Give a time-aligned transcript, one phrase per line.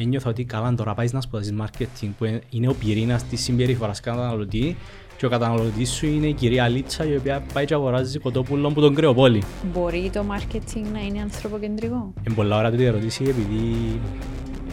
[0.00, 4.74] ένιωθα ότι καλά τώρα πάεις να σπουδάσεις marketing που είναι ο πυρήνας της συμπεριφοράς καταναλωτής
[5.16, 8.80] και ο καταναλωτής σου είναι η κυρία Λίτσα η οποία πάει και αγοράζει κοτόπουλο από
[8.80, 9.42] τον κρεοπόλη.
[9.72, 14.00] Μπορεί το marketing να είναι ανθρωποκεντρικό; Είναι πολλά ώρα τούτη ερώτηση επειδή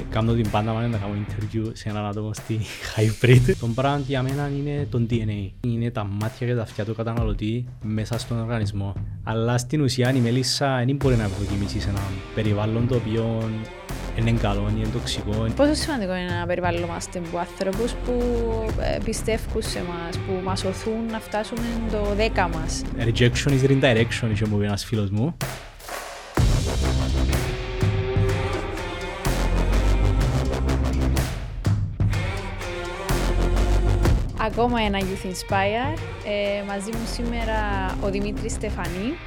[0.09, 2.59] κάνω την πάντα μάλλον να κάνω interview σε έναν άτομο στη
[2.95, 3.53] hybrid.
[3.61, 5.51] Το brand για μένα είναι το DNA.
[5.61, 8.93] Είναι τα μάτια και τα αυτιά του καταναλωτή μέσα στον οργανισμό.
[9.23, 12.01] Αλλά στην ουσία η μέλισσα δεν μπορεί να ευδοκιμήσει σε ένα
[12.35, 13.49] περιβάλλον το οποίο
[14.17, 15.47] είναι καλό, είναι τοξικό.
[15.55, 18.13] Πόσο σημαντικό είναι να περιβάλλομαστε από άνθρωπους που
[18.81, 24.29] ε, πιστεύουν σε εμάς, που μας οθούν να φτάσουμε το 10 μας; Rejection is redirection,
[24.31, 25.37] είχε μου πει ένας φίλος μου.
[34.47, 35.97] Ακόμα ένα Youth Inspire.
[36.25, 37.55] Ε, μαζί μου σήμερα
[38.01, 39.17] ο Δημήτρης Στεφανή,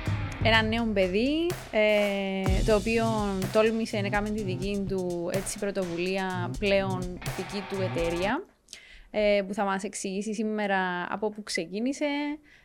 [0.45, 3.05] ένα νέο παιδί, ε, το οποίο
[3.53, 8.45] τόλμησε να κάνει τη δική του έτσι, πρωτοβουλία, πλέον δική του εταιρεία,
[9.11, 12.07] ε, που θα μας εξηγήσει σήμερα από πού ξεκίνησε,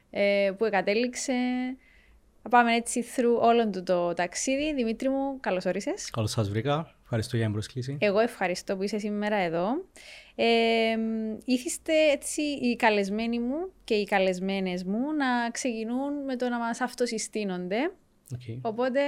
[0.09, 1.33] ε, πού εγκατέλειξε.
[2.47, 4.73] Θα πάμε έτσι through όλο του το ταξίδι.
[4.73, 6.09] Δημήτρη μου, καλώς όρισες.
[6.09, 6.95] Καλώς σας βρήκα.
[7.03, 7.97] Ευχαριστώ για την πρόσκληση.
[7.99, 9.67] Εγώ ευχαριστώ που είσαι σήμερα εδώ.
[10.35, 10.45] Ε,
[11.45, 16.81] ήθιστε έτσι οι καλεσμένοι μου και οι καλεσμένες μου να ξεκινούν με το να μας
[16.81, 17.91] αυτοσυστήνονται.
[18.35, 18.59] Okay.
[18.61, 18.99] Οπότε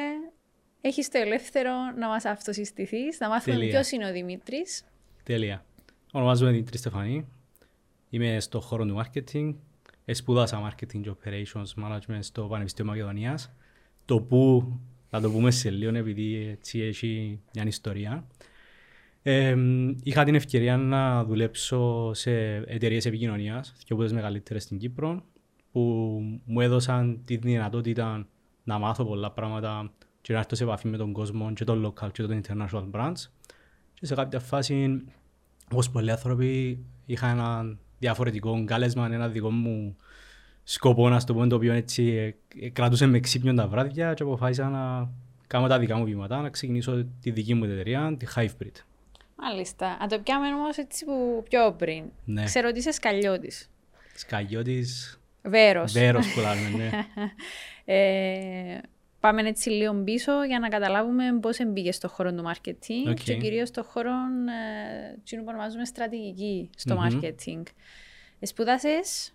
[0.82, 3.72] έχεις το ελεύθερο να μας αυτοσυστηθείς, να μάθουμε Τέλεια.
[3.72, 4.86] ποιος είναι ο Δημήτρης.
[5.24, 5.66] Τέλεια.
[6.12, 7.28] Ονομάζομαι Δημήτρη Στεφανή.
[8.10, 9.56] Είμαι στο χώρο του marketing.
[10.14, 13.52] Σπούδασα marketing και operations management στο Πανεπιστήμιο Μακεδονίας.
[14.06, 14.72] Το που
[15.10, 18.28] θα το πούμε σε λίγο επειδή έτσι έχει μια ιστορία.
[19.22, 19.56] Ε,
[20.04, 25.24] είχα την ευκαιρία να δουλέψω σε εταιρείες επικοινωνίας και από τις μεγαλύτερες στην Κύπρο
[25.72, 25.82] που
[26.46, 28.28] μου έδωσαν τη δυνατότητα
[28.64, 29.92] να μάθω πολλά πράγματα
[30.22, 33.26] και να έρθω σε επαφή με τον κόσμο και τον local και τον international brands.
[33.94, 35.06] Και σε κάποια φάση,
[35.72, 39.96] όπως πολλοί άνθρωποι, είχα ένα διαφορετικό κάλεσμα, ένα δικό μου
[40.64, 42.36] σκοπό, να στο πω, το οποίο έτσι ε,
[42.66, 45.10] ε, κρατούσε με ξύπνιο τα βράδια και αποφάσισα να
[45.48, 48.84] κάνω τα δικά μου βήματα, να ξεκινήσω τη δική μου εταιρεία, τη Hivebreed.
[49.36, 49.98] Μάλιστα.
[50.00, 52.04] Να το πιάμε όμως έτσι που πιο πριν.
[52.26, 52.44] Ναι.
[52.44, 53.70] Ξέρω ότι είσαι Σκαλιώτης.
[54.16, 55.92] Σκαγιώτης, Βέρος.
[55.92, 56.90] βέρος που λέμε, ναι.
[57.90, 58.82] Ε,
[59.28, 63.16] πάμε έτσι λίγο πίσω για να καταλάβουμε πώς μπήκε στο χώρο του marketing OK.
[63.24, 67.20] και κυρίως στο χώρο ε, τζείνου που ονομάζουμε στρατηγική στο Μμμ.
[67.22, 67.64] marketing.
[68.42, 69.32] Σπουδάσες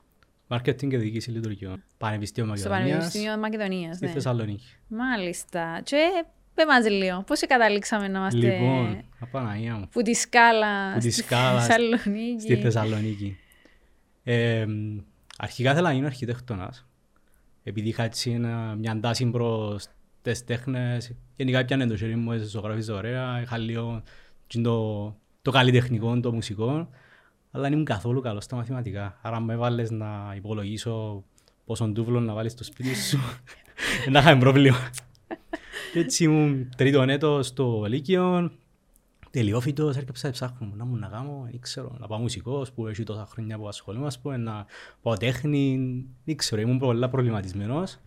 [0.48, 1.82] Marketing και διοίκηση λειτουργιών.
[1.98, 3.97] Πανεπιστήμιο στο Μακεδονίας, Πανεπιστήμιο Μακεδονίας.
[3.97, 4.12] στη Ναι.
[4.12, 4.66] Θεσσαλονίκη.
[4.88, 5.81] Μάλιστα.
[5.84, 9.88] Και πες μας λίγο, πώς καταλήξαμε να είμαστε Λοιπόν, απαναγία μου.
[9.92, 13.36] που τη σκάλα Που τη στη σκάλα Θεσσαλονίκη; στη Θεσσαλονίκη.
[14.25, 14.66] Ε,
[15.38, 16.86] αρχικά ήθελα να γίνω αρχιτέκτονας.
[17.62, 19.87] Επειδή είχα έτσι ένα- μια τάση προς
[20.23, 21.15] τις τέχνες.
[21.37, 23.41] Γενικά πιάνε το χέρι μου, ζωγράφιζε ωραία.
[23.43, 24.03] Είχα λίγο
[24.47, 25.05] τζιν το,
[25.43, 26.89] το καλλιτεχνικό, το μουσικό.
[27.50, 29.19] Αλλά δεν ήμουν καθόλου καλός στα μαθηματικά.
[29.23, 31.25] Άρα με έβαλες να υπολογίσω
[31.65, 33.19] πόσον τούβλο να βάλεις στο σπίτι σου.
[34.11, 34.91] Να είχαμε πρόβλημα.
[35.93, 38.50] Και έτσι ήμουν τρίτον έτος στο Λύκειο.
[39.32, 43.03] Τελειόφυτος, έρκεψα να ψάχνω να μου να κάνω, δεν ξέρω, να πάω μουσικός που έχει
[43.03, 44.66] τόσα χρόνια που ασχολούμαι, ας πούμε, να
[45.03, 45.78] πάω τέχνη,
[46.25, 47.98] δεν ξέρω, ήμουν πολλά προβληματισμένος.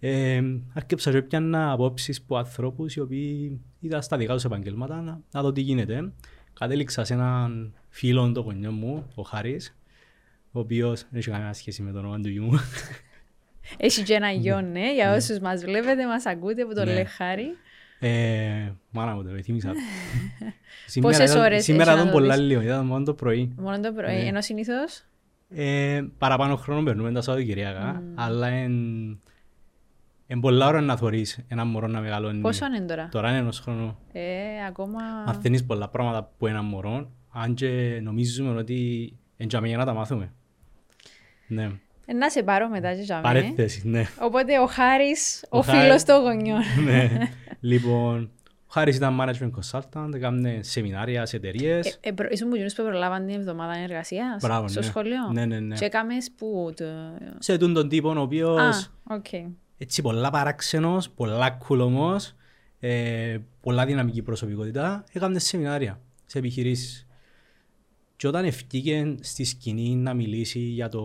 [0.00, 0.42] Ε,
[0.74, 5.42] άρκεψα και πιάνα απόψεις από ανθρώπους οι οποίοι ήταν στα δικά τους επαγγέλματα, να, να
[5.42, 6.12] δω τι γίνεται.
[6.52, 9.76] Κατέληξα σε έναν φίλο το γονιό μου, ο Χάρης,
[10.52, 12.58] ο οποίος δεν έχει καμία σχέση με το όνομα του γιού μου.
[13.76, 16.92] Έχει και ένα γιο, ναι, για όσους μας βλέπετε, μας ακούτε που τον Ναι.
[16.94, 17.46] λέει Χάρη.
[18.02, 19.72] Ε, μάνα μου το θύμισα.
[21.00, 23.54] Πόσες ήταν- ώρες Σήμερα έχεις να ήταν το πολλά δεις; λίγο, ήταν μόνο το πρωί.
[23.58, 24.26] Μόνο το πρωί, Ναι.
[24.28, 25.04] ενώ συνήθως;
[25.54, 28.72] Ε, παραπάνω χρόνο περνούμε τα Σαββατοκυριακά, αλλά εν,
[30.26, 32.40] εν πολλά ώρα να θωρείς ένα μωρό να μεγαλώνει.
[32.40, 33.98] πόσο είναι τώρα; Τώρα είναι ενός χρόνου.
[34.12, 34.22] Ε,
[34.68, 35.00] ακόμα...
[35.26, 38.74] Μαθαίνεις πολλά πράγματα που ένα μωρό, αν και νομίζουμε ότι
[39.36, 40.32] είναι για να τα μάθουμε.
[41.46, 41.70] Ναι,
[42.06, 43.22] Ε, να σε πάρω μετά και τζιαμαί.
[43.22, 44.04] παρένθεση, ναι.
[44.20, 46.60] Οπότε ο Χάρης, ο, Ο φίλος Χάρης- των γονιών.
[46.84, 47.08] ναι.
[47.60, 51.86] Λοιπόν, ο Χάρης ήταν management consultant, έκανε σεμινάρια σε εταιρείες.
[51.86, 54.86] Ε, ε, προ- ήσουν που τζείνους που προλάβαν την εβδομάδα εργασίας Μπράβο, στο ναι.
[54.86, 55.74] σχολείο; Ναι, ναι, ναι.
[55.74, 56.72] Και έκαμες που...
[56.76, 56.84] Το...
[57.38, 58.60] Σε τούντον τύπο ο οποίος...
[58.60, 59.26] Α, οκ.
[59.78, 62.34] έτσι πολλά παράξενος, πολλά cool όμως,
[62.80, 67.06] ε, πολλά δυναμική προσωπικότητα, έκαμε σεμινάρια σε επιχειρήσεις.
[68.16, 71.02] Και όταν ευκήκε στη σκηνή να μιλήσει για το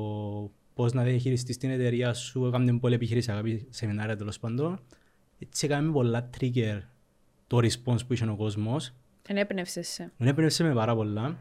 [0.74, 4.80] πώς να διαχειριστείς την εταιρεία σου, έκαμε πολύ επιχειρήσιακά σεμινάρια τέλος πάντων,
[5.46, 6.82] έτσι έκαμε πολλά trigger
[7.48, 8.94] το response που είχε ο κόσμος.
[9.28, 10.12] Ενέπνευσες σε.
[10.18, 11.38] Με έπαιρνευσε με πάρα πολλά.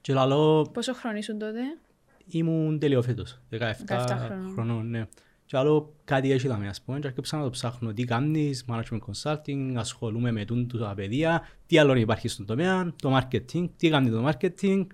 [0.00, 1.60] Και λαλό, Πόσο χρόνο ήσουν τότε;
[2.26, 4.52] ήμουν τελειόφετος, 17, 17 χρονών.
[4.52, 5.06] χρονών, ναι.
[5.44, 8.98] και άλλο κάτι έχει δάμε, ας πούμε, και άρχισα να το ψάχνω τι κάνεις, management
[9.12, 14.10] consulting, ασχολούμαι με τούν τα παιδεία, τι άλλο υπάρχει στον τομέα, το marketing, τι κάνει
[14.10, 14.86] το marketing.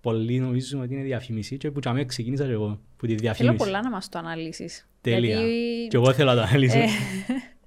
[0.00, 3.56] Πολλοί νομίζουν ότι είναι διαφήμιση και που και ξεκίνησα και εγώ που τη διαφήμιση.
[3.56, 4.88] Θέλω πολλά να μας το αναλύσεις.
[5.00, 5.38] Τέλεια.
[5.40, 5.86] Γιατί...
[5.88, 6.78] Και εγώ θέλω να το αναλύσω.
[6.78, 6.86] Ε,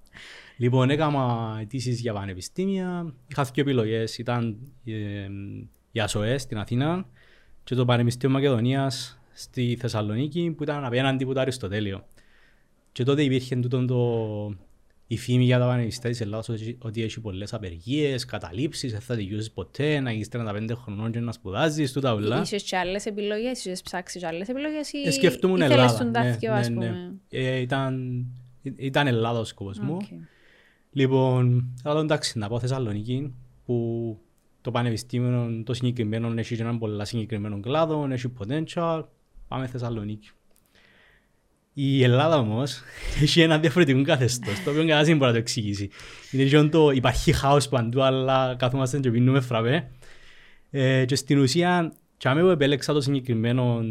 [0.62, 3.14] Λοιπόν, έκανα αιτήσεις για πανεπιστήμια.
[3.28, 4.18] Είχα δύο επιλογές.
[4.18, 5.28] Ήταν ε,
[5.92, 7.06] η ΑΣΟΕ στην Αθήνα
[7.64, 12.06] και το Πανεπιστήμιο Μακεδονίας στη Θεσσαλονίκη που ήταν απέναντι που το Αριστοτέλειο.
[12.92, 14.56] Και τότε υπήρχε τούτο το...
[15.12, 19.16] η φήμη για τα πανεπιστήμια της Ελλάδας ότι, ότι έχει πολλές απεργίες, καταλήψεις, δεν θα
[19.16, 22.42] τελειώσεις ποτέ, να έχεις 35 χρονών και να σπουδάζεις, τούτα ούλα.
[22.42, 25.98] Ίσως και άλλες επιλογές, ίσως ψάξεις και άλλες επιλογές ή Ε, σκεφτούμουν ήθελες Ελλάδα.
[25.98, 26.76] τον ναι, τάθιο, ναι, ας ναι.
[26.76, 27.14] πούμε.
[27.30, 28.26] Ε, ήταν,
[28.76, 29.94] ήταν Ελλάδα ο σκοπός μου.
[29.94, 30.02] Οκ.
[30.92, 33.34] Λοιπόν, αλλά εντάξει, να πάω Θεσσαλονίκη
[33.66, 34.18] που
[34.62, 39.04] το πανεπιστήμιο το συγκεκριμένο έχει και έναν πολλά συγκεκριμένο κλάδο, έχει potential,
[39.48, 40.30] πάμε Θεσσαλονίκη.
[41.74, 42.82] Η Ελλάδα όμως
[43.24, 45.90] έχει ένα διαφορετικό καθεστώς, το οποίο κανένας δεν μπορεί να το εξηγήσει.
[46.32, 49.90] Είναι και το υπάρχει χάος παντού, αλλά καθόμαστε και πίνουμε φραπέ.
[50.72, 53.82] Ε, και στην ουσία, και άμα εγώ επέλεξα το συγκεκριμένο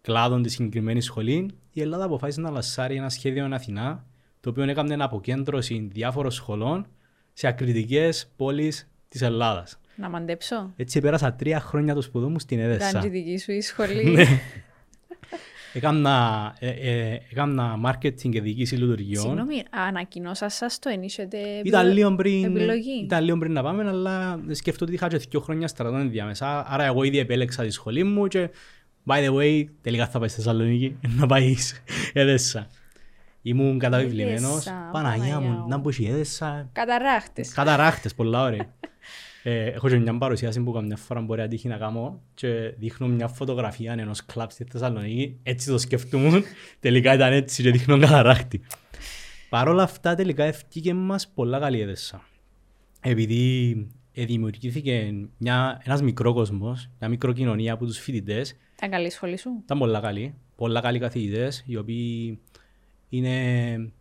[0.00, 4.06] κλάδο τη συγκεκριμένη σχολή, η Ελλάδα αποφάσισε να λασάρει ένα σχέδιο στην Αθηνά,
[4.40, 6.86] το οποίο έκανε αποκέντρωση διάφορων σχολών
[7.32, 9.80] σε ακριτικές πόλεις της Ελλάδας.
[9.96, 10.72] Να μαντέψω.
[10.76, 13.00] Έτσι πέρασα τρία χρόνια τους σπουδού μου στην Ήταν Έδεσα.
[13.00, 14.26] και δική σου η σχολή.
[15.72, 15.78] Ναι.
[15.80, 19.22] Έκανα, ε, ε, έκανα marketing και διοίκηση λειτουργιών.
[19.22, 23.02] Συγγνώμη, ανακοινώσα σας το, ενίσχυετε Ήταν λίγο, πριν, επιλογή.
[23.04, 26.66] ήταν λίγο πριν να πάμε, αλλά σκέφτομαι ότι είχα και δύο χρόνια στρατών ενδιάμεσα.
[26.72, 28.50] Άρα εγώ ήδη επέλεξα τη σχολή μου και
[29.06, 31.82] by the way, τελικά θα πάεις στη Θεσσαλονίκη να πάεις
[32.12, 32.66] έδεσα.
[33.42, 34.50] Ήμουν καταβιβλημένος.
[34.50, 35.68] Έδεσα, Παναγιά Παναγιά μου, μου.
[35.68, 36.68] να μπω και έδεσα.
[36.72, 37.52] Καταράχτες.
[37.52, 38.66] Καταράχτες, πολλά ωραία.
[39.42, 43.06] Ε, έχω και μια παρουσίαση που καμιά φορά μπορεί να τύχει να κάνω και δείχνω
[43.06, 45.38] μια φωτογραφία ενός κλαμπ στη Θεσσαλονίκη.
[45.42, 46.42] Έτσι το σκεφτούμουν.
[46.80, 48.60] Τελικά ήταν έτσι και δείχνω καταράχτη.
[49.48, 52.24] Παρ' όλα αυτά τελικά ευκήκε μας πολλά καλή έδεσα.
[53.00, 53.76] Επειδή
[54.12, 59.36] ε, δημιουργήθηκε μια, ένας μικρό κόσμος, μια μικροκοινωνία από τους φοιτητές Ήταν καλή η σχολή
[59.36, 60.34] σου; ήταν πολλά καλοί.
[60.56, 62.38] Πολλά καλοί καθηγητές, οι οποίοι
[63.08, 63.92] είναι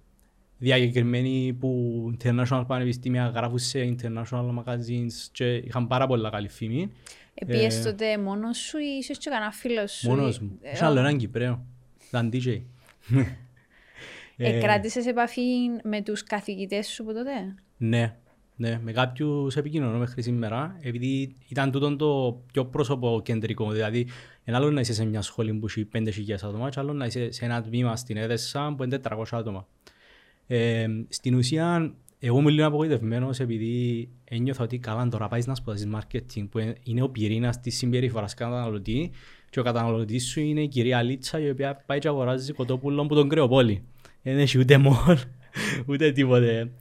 [0.61, 6.91] διακεκριμένοι που international πανεπιστήμια γράφουν σε international magazines και είχαν πάρα πολλά καλή φήμη.
[7.33, 10.57] Επίες Ε, τότε μόνος σου ή ίσως και κανένα φίλος σου; Μόνος μου.
[10.61, 11.65] Ε, Είχε άλλο έναν Κυπρέο.
[12.07, 12.61] Ήταν DJ.
[14.37, 15.41] Ε, κράτησες επαφή
[15.83, 17.31] με τους καθηγητές σου από τότε;
[17.77, 18.15] Ναι,
[18.55, 23.71] ναι, με κάποιους επικοινωνώ μέχρι σήμερα, επειδή ήταν τούτο το πιο πρόσωπο κεντρικό.
[23.71, 24.07] Δηλαδή,
[24.43, 27.31] ένα άλλο να είσαι σε μια σχολή που έχει 5.000 άτομα, και άλλο να είσαι
[27.31, 29.67] σε ένα τμήμα στην Έδεσα που είναι 400 άτομα.
[30.53, 35.88] Ε, στην ουσία, εγώ είμαι λίγο απογοητευμένος επειδή ένιωθα ότι καλά τώρα πάεις να σπουδάσεις
[35.94, 39.12] marketing που είναι ο πυρήνας της συμπεριφοράς καταναλωτή
[39.50, 43.15] και ο καταναλωτής σου είναι η κυρία Λίτσα η οποία πάει και αγοράζει κοτόπουλο που
[43.15, 43.83] τον κρεοπόλει.
[44.21, 45.18] Δεν έχει ούτε μόλ,
[45.89, 46.71] ούτε τίποτε.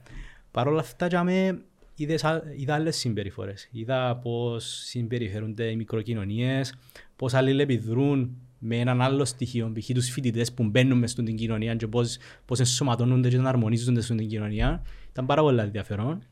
[0.51, 1.61] Παρ' όλα αυτά για με
[1.95, 3.69] είδες α- είδα άλλες συμπεριφορές.
[3.71, 6.73] Είδα πώς συμπεριφέρονται οι μικροκοινωνίες,
[7.15, 9.89] πώς αλληλεπιδρούν με έναν άλλο στοιχείο, π.χ.
[9.93, 14.83] τους φοιτητές που μπαίνουν μες στην κοινωνία και πώς, πώς ενσωματώνονται και αρμονίζονται στην κοινωνία.
[15.11, 16.23] Ήταν πάρα πολύ ενδιαφέρον.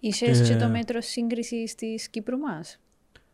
[0.00, 2.80] Είσαι και Ε, το μέτρο σύγκρισης της Κύπρου μας.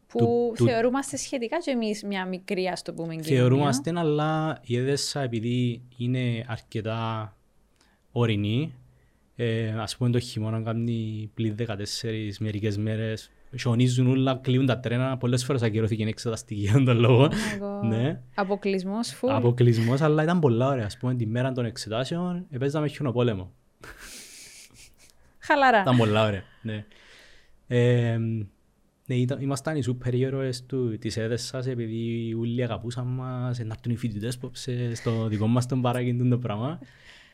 [0.07, 3.37] Που Του- του- θεωρούμαστε σχετικά και εμείς μια μικρή, ας το πούμε, κοινωνία.
[3.41, 7.37] Θεωρούμαστε, αλλά η Έδεσα επειδή είναι αρκετά
[8.13, 8.75] ορεινή,
[9.37, 11.67] ε, ας πούμε το χειμώνα κάνει πλην 14
[12.39, 17.29] μερικές μέρες, χιονίζουν όλα, κλείουν τα τρένα, πολλές φορές ακυρώθηκε η εξεταστική για τον λόγο.
[17.55, 17.83] Εγώ...
[17.83, 18.21] ναι.
[18.35, 19.35] Αποκλεισμός, φου.
[19.35, 20.85] Αποκλεισμός, αλλά ήταν πολλά ωραία.
[20.85, 23.53] Ας πούμε, τη μέρα των εξετάσεων παίζαμε χιονοπόλεμο.
[25.39, 25.81] Χαλαρά.
[25.81, 26.43] Ήταν πολλά ωραία.
[26.63, 26.85] Ναι.
[27.67, 28.19] Ε,
[29.07, 33.93] ναι, ήταν, ήμασταν οι σούπερ ήρωες του, της έδεσας επειδή όλοι αγαπούσαν μας, να έρθουν
[33.93, 36.79] οι φοιτητές πόψε στο δικό μας τον παράγειν το πράγμα.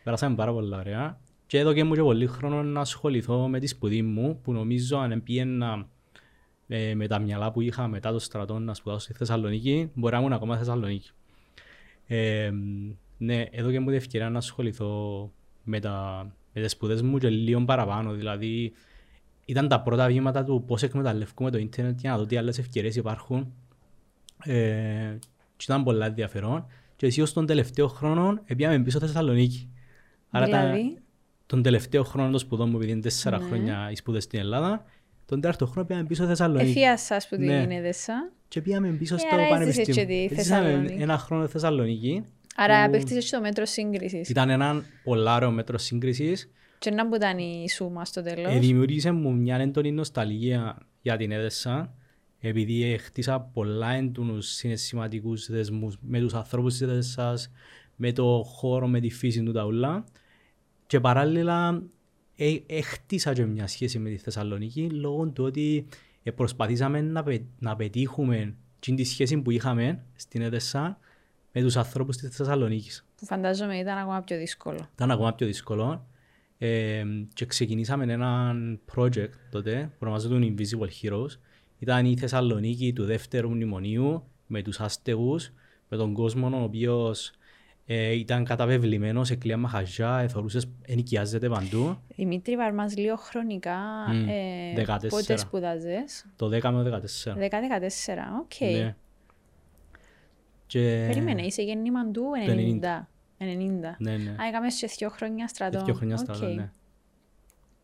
[0.05, 1.19] Περάσαμε πάρα πολλά ωραία.
[1.49, 4.99] Και εδώ και μου και πολύ χρόνο να ασχοληθώ με τη σπουδή μου που νομίζω
[4.99, 5.89] αν πήγαινα
[6.69, 10.21] ε, με τα μυαλά που είχα μετά το στρατό να σπουδάσω στη Θεσσαλονίκη, μπορεί να
[10.21, 11.11] ήμουν ακόμα στη Θεσσαλονίκη.
[12.07, 12.51] Ε,
[13.19, 17.29] ναι, εδώ και μου την ευκαιρία να ασχοληθώ με, τα, με τις σπουδές μου και
[17.29, 18.13] λίγο παραπάνω.
[18.13, 18.73] Δηλαδή,
[19.45, 22.97] ήταν τα πρώτα βήματα του πώς εκμεταλλεύουμε το ίντερνετ για να δω τι άλλες ευκαιρίες
[22.97, 23.53] υπάρχουν.
[24.45, 25.19] Ε,
[25.57, 26.67] και ήταν πολλά ενδιαφέρον.
[26.97, 29.71] Και εσύ ως τον τελευταίο χρόνο πήγαμε πίσω στη Θεσσαλονίκη.
[30.31, 30.99] Άρα ήταν δηλαδή,
[31.49, 33.45] τον τελευταίο χρόνο των σπουδών μου, επειδή είναι τέσσερα Ναι.
[33.47, 34.85] χρόνια οι σπουδές στην Ελλάδα,
[35.27, 36.69] τον τέταρτο χρόνο πήγαμε πίσω στη Θεσσαλονίκη.
[36.71, 37.55] εφία σας που την Ναι.
[37.55, 38.31] είναι δεσσα.
[38.49, 40.01] Και πήγαμε πίσω Ε, στο άρα έζησες πανεπιστήμιο.
[40.01, 41.03] και τη Έτσι είχαμε Θεσσαλονίκη.
[41.03, 42.25] ένα χρόνο στη Θεσσαλονίκη.
[42.57, 44.29] Άρα που απέκτησες και το μέτρο σύγκρισης.
[44.29, 46.51] Ήταν ένα πολλά ωραίο μέτρο σύγκρισης.
[46.79, 48.55] Και να που ήταν η σούμα στο τέλος.
[48.55, 51.95] Ε, δημιούργησε μου μια έντονη νοσταλγία για την Έδεσα,
[52.41, 57.51] επειδή χτίσα πολλά έντονους συναισθηματικούς δεσμούς με τους ανθρώπους της Έδεσας,
[57.97, 60.05] με το χώρο, με τη φύση του τα ούλα.
[60.89, 61.83] Και παράλληλα
[62.37, 65.87] ε, έχτισα και μια σχέση με τη Θεσσαλονίκη λόγω του ότι
[66.23, 70.99] ε, προσπαθήσαμε να, πε, να πετύχουμε τη σχέση που είχαμε στην ΕΔΕΣΑ
[71.53, 73.07] με τους ανθρώπους της Θεσσαλονίκης.
[73.17, 74.89] Που φαντάζομαι ήταν ακόμα πιο δύσκολο.
[74.95, 76.07] Ήταν ακόμα πιο δύσκολο.
[76.59, 77.05] Ε,
[77.35, 78.55] και ξεκινήσαμε ένα
[78.95, 81.39] project τότε που ονομαζόταν Invisible Heroes.
[81.79, 85.53] Ήταν η Θεσσαλονίκη του δεύτερου μνημονίου με τους άστεγους,
[85.89, 87.33] με τον κόσμο ο οποίος
[87.91, 91.99] ε, ήταν καταβεβλημένος σε κλειστά μαγαζιά, εθωρούσες, ενοικιάζεται παντού.
[92.17, 93.77] Δημήτρη, βάλ' μας λίγο χρονικά
[94.13, 95.09] Μμ, ε, 14.
[95.09, 97.35] πότε σπουδάζες; Το 10 με το 14.
[97.35, 98.61] 10-14, οκ.
[98.61, 98.95] Ναι.
[100.67, 101.05] Και...
[101.07, 103.07] Περίμενε, είσαι γέννημα του Το 90.
[103.39, 103.95] 90.
[103.99, 104.31] Ναι, ναι.
[104.31, 105.85] Α, έκαμε σε δύο χρόνια στρατό.
[105.85, 106.35] Δύο χρόνια Οκ.
[106.35, 106.71] στρατό, ναι.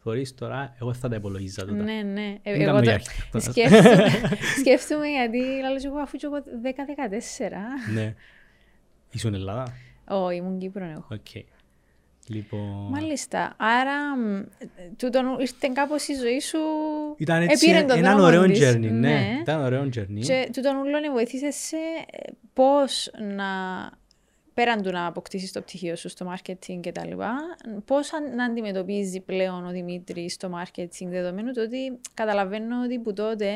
[0.02, 1.82] Θωρείς τώρα, εγώ θα τα υπολογίζα τούτα.
[1.82, 2.36] Ναι, ναι.
[2.42, 3.44] Ε, Δεν εγώ κάνω το- για αρχιτέκτονας.
[3.50, 4.08] σκέφτομαι,
[4.60, 7.92] σκέφτομαι γιατί λαλώ εγώ αφού και εγώ 10-14.
[7.94, 8.14] Ναι.
[9.10, 9.72] Ήσουν Ελλάδα;
[10.08, 11.06] Όι, ήμουν Κύπρο εγώ.
[11.10, 11.44] Οκ.
[12.28, 12.88] Λοιπόν...
[12.90, 13.54] Μάλιστα.
[13.56, 14.42] Άρα, μ,
[14.96, 16.58] τούτον ήρθε κάπως η ζωή σου.
[17.16, 18.70] Ήταν έτσι Επήρε τον έναν δρόμο ωραίο της.
[18.74, 19.38] journey, ναι.
[19.40, 20.20] Ήταν ωραίο journey.
[20.20, 21.76] Και τούτον ούλον βοήθησε σε
[22.52, 23.44] πώς να,
[24.54, 27.34] πέραν του να αποκτήσεις το πτυχίο σου στο marketing και τα λοιπά,
[27.84, 33.12] πώς αν- να αντιμετωπίζει πλέον ο Δημήτρης το marketing δεδομένου του ότι καταλαβαίνω ότι που
[33.12, 33.50] τότε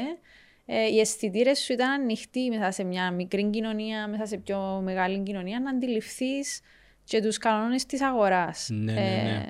[0.70, 5.18] ε, οι αισθητήρες σου ήταν ανοιχτοί μέσα σε μια μικρή κοινωνία, μέσα σε πιο μεγάλη
[5.18, 6.60] κοινωνία, να αντιληφθείς
[7.04, 8.68] και τους κανόνες της αγοράς.
[8.72, 9.46] Ναι, ναι, ναι.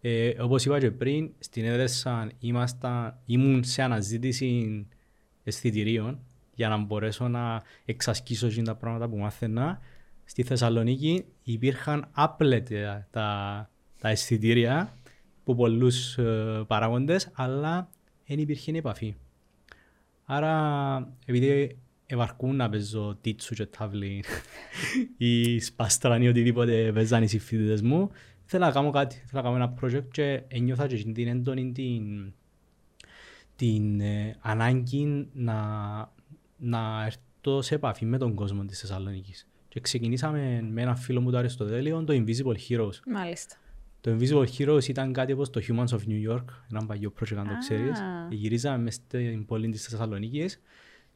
[0.00, 4.86] Ε, όπως είπα και πριν, στην έδρεσα ήμασταν, ήμουν σε αναζήτηση
[5.44, 6.20] αισθητηρίων
[6.54, 9.80] για να μπορέσω να εξασκήσω εκείνα τα πράγματα που μάθαινα.
[10.24, 14.96] Στη Θεσσαλονίκη υπήρχαν άπλετα τα, τα αισθητήρια
[15.40, 17.90] από πολλούς ε, παράγοντες, αλλά
[18.26, 19.16] δεν υπήρχε επαφή.
[20.28, 24.24] Άρα, επειδή ευαρκούν να παίζω τίτσου και τάβλη
[25.16, 28.10] ή σπάστραν ή οτιδήποτε παίζαν οι συμφίτητες μου,
[28.44, 31.72] θέλω να κάνω κάτι, θέλω να κάνω ένα project και ένιωθα και εκείνη την έντονη
[31.72, 32.32] την,
[33.56, 35.56] την ε, ανάγκη να,
[36.56, 39.46] να έρθω σε επαφή με τον κόσμο της Θεσσαλονίκης.
[39.68, 43.00] Και ξεκινήσαμε με ένα φίλο μου το Αριστοτέλειο, το Invisible Heroes.
[43.06, 43.56] Μάλιστα.
[44.06, 47.46] Το Invisible Heroes ήταν κάτι όπως το Humans of New York, ένα παλιό project αν
[47.46, 47.58] το Α.
[47.58, 48.02] ξέρεις.
[48.30, 50.60] Γυρίζαμε μες στην πόλη της Θεσσαλονίκης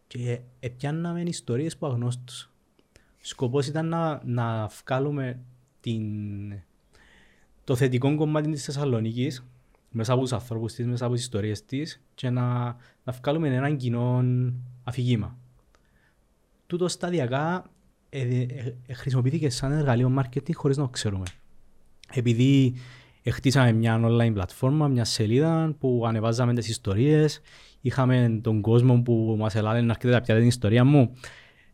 [0.06, 2.50] και επιάνναμε ιστορίες που αγνώστους.
[3.18, 5.40] Σκοπός ήταν να, να βγάλουμε
[5.80, 6.02] την,
[7.64, 9.46] το θετικό κομμάτι της Θεσσαλονίκης
[9.90, 13.76] μέσα από τους ανθρώπους της, μέσα από τις ιστορίες της και να, να βγάλουμε έναν
[13.76, 14.24] κοινό
[14.84, 15.38] αφηγήμα.
[16.66, 17.70] Τούτο σταδιακά
[18.08, 21.24] ε, ε, ε, χρησιμοποιήθηκε σαν εργαλείο marketing χωρίς να το ξέρουμε
[22.14, 22.74] επειδή
[23.30, 27.40] χτίσαμε μια online πλατφόρμα, μια σελίδα που ανεβάζαμε τις ιστορίες,
[27.80, 31.16] είχαμε τον κόσμο που μας ελάλε να αρκετά πια την ιστορία μου.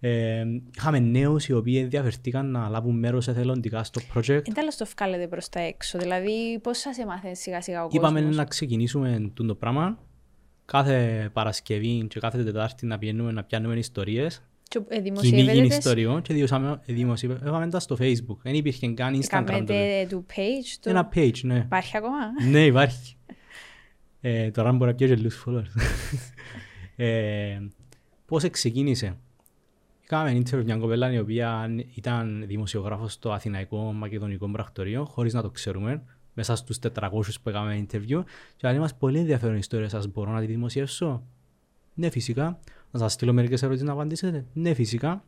[0.00, 0.44] Ε,
[0.76, 4.42] είχαμε νέους οι οποίοι ενδιαφερθήκαν να λάβουν μέρος εθελοντικά στο project.
[4.44, 5.98] Δεν τέλος το βγάλετε προς τα έξω.
[5.98, 8.36] Δηλαδή, πώς σας έμαθε σιγά σιγά ο Είπαμε κόσμος.
[8.36, 9.98] να ξεκινήσουμε το πράγμα.
[10.64, 14.42] Κάθε Παρασκευή και κάθε Τετάρτη να πηγαίνουμε να πιάνουμε ιστορίες.
[14.68, 18.36] Και, ε, Κυνήγι δημοσιεύετε τις- ιστοριών και δημοσιεύαμε- δημοσιεύαμε τα στο Facebook.
[18.42, 19.52] Δεν υπήρχε καν Instagram τότε.
[19.52, 20.88] Κάνετε του page του.
[20.88, 21.56] Ένα page, ναι.
[21.56, 22.16] Υπάρχει ακόμα;
[22.50, 23.16] ναι, υπάρχει.
[24.20, 25.80] Ε, τώρα μπορεί να πιω και λίγους followers.
[26.96, 27.60] ε,
[28.26, 29.16] πώς ξεκίνησε;
[30.06, 35.50] Κάναμε interview μια κοπέλα η οποία ήταν δημοσιογράφος στο Αθηναϊκό Μακεδονικό Πρακτορείο, χωρίς να το
[35.50, 36.02] ξέρουμε,
[36.34, 38.22] μέσα στους 400 που έκαμε interview.
[38.56, 41.22] Και λέει μας πολύ ενδιαφέρον η ιστορία σας, μπορώ να τη δημοσιεύσω;
[41.94, 42.58] Ναι, φυσικά.
[42.90, 44.44] Να σας στείλω μερικές ερωτήσεις να απαντήσετε.
[44.52, 45.24] Ναι, φυσικά.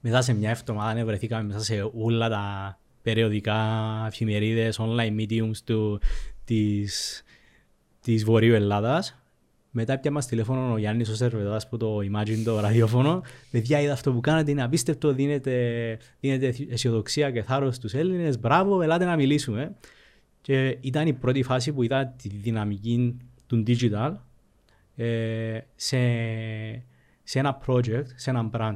[0.00, 3.58] Μετά σε μια εβδομάδα βρεθήκαμε μέσα σε όλα τα περιοδικά,
[4.06, 6.00] εφημερίδες, online mediums του,
[6.44, 7.22] της,
[8.00, 9.14] της Βορείου Ελλάδας.
[9.70, 13.22] Μετά πια μας τηλέφωνο ο Γιάννης ο Σερβεδάς που το Imagine το ραδιόφωνο.
[13.50, 18.38] Παιδιά είδα αυτό που κάνατε, είναι απίστευτο, δίνετε, δίνετε αισιοδοξία και θάρρος στους Έλληνες.
[18.38, 19.74] Μπράβο, ελάτε να μιλήσουμε.
[20.40, 23.16] Και ήταν η πρώτη φάση που είδα τη δυναμική
[23.46, 24.12] του digital
[25.00, 25.98] ε, σε,
[27.22, 28.74] σε ένα project, σε ένα brand.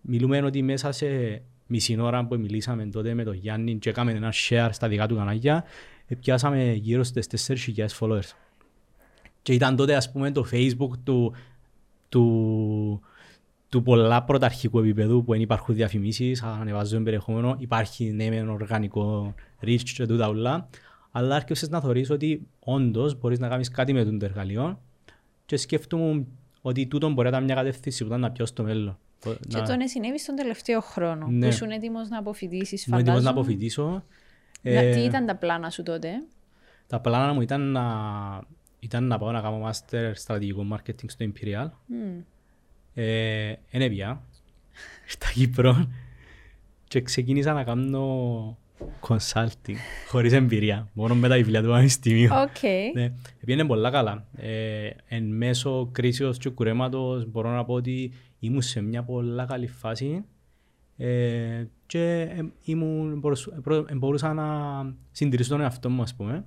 [0.00, 4.32] Μιλούμε ότι μέσα σε μισή ώρα που μιλήσαμε τότε με τον Γιάννη και έκαμε ένα
[4.48, 5.64] share στα δικά του κανάλια,
[6.06, 7.26] ε, πιάσαμε γύρω στις
[7.76, 8.30] 4.000 followers.
[9.42, 11.34] Και ήταν τότε ας πούμε το facebook του,
[12.08, 13.00] του,
[13.68, 19.82] του πολλά πρωταρχικού επίπεδου που δεν υπάρχουν διαφημίσεις, ανεβάζουμε περιεχόμενο, υπάρχει ναι με οργανικό reach
[19.94, 20.68] και τούτα όλα,
[21.10, 24.78] αλλά άρχισες να θεωρείς ότι όντως μπορείς να κάνεις κάτι με το εργαλείο
[25.46, 26.26] και σκέφτομαι
[26.62, 28.98] ότι τούτο μπορεί να ήταν μια κατεύθυνση που ήταν να πιω στο μέλλον.
[29.48, 31.26] Και Να- τον συνέβη στον τελευταίο χρόνο.
[31.26, 31.38] Ναι.
[31.46, 33.40] Που ήσουν έτοιμος να αποφοιτήσεις, Ήμουν έτοιμος φαντάζομαι.
[33.42, 34.04] να αποφοιτήσω.
[34.62, 36.08] Να- Ε, Τι ήταν τα πλάνα σου τότε;
[36.86, 37.84] Τα πλάνα μου ήταν να,
[38.78, 41.70] ήταν να πάω να κάνω master στρατηγικό marketing στο Imperial.
[41.86, 42.20] Μμ.
[42.94, 44.22] Ε, Εν έπια,
[45.06, 45.88] στα Κύπρο.
[46.84, 48.58] και ξεκίνησα να κάνω
[49.00, 49.76] consulting,
[50.08, 52.28] χωρίς εμπειρία, μόνο με τα βιβλία του πανεπιστημίου.
[52.32, 52.62] Οκ.
[52.94, 53.12] Ναι,
[53.44, 54.26] πήγαινε πολλά καλά.
[54.36, 59.66] Ε, εν μέσω κρίσεως και κουρέματος μπορώ να πω ότι ήμουν σε μια πολλά καλή
[59.66, 60.24] φάση
[60.96, 64.44] ε, και ε, ήμουν, μπορούσα, προ- ε, μπορούσα να
[65.10, 66.44] συντηρήσω τον εαυτό μου, ας πούμε.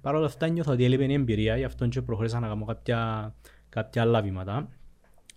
[0.00, 3.34] Παρ' όλα αυτά νιώθω ότι έλειπε η εμπειρία, γι' αυτό και προχωρήσα να κάνω κάποια,
[3.68, 4.68] κάποια άλλα βήματα.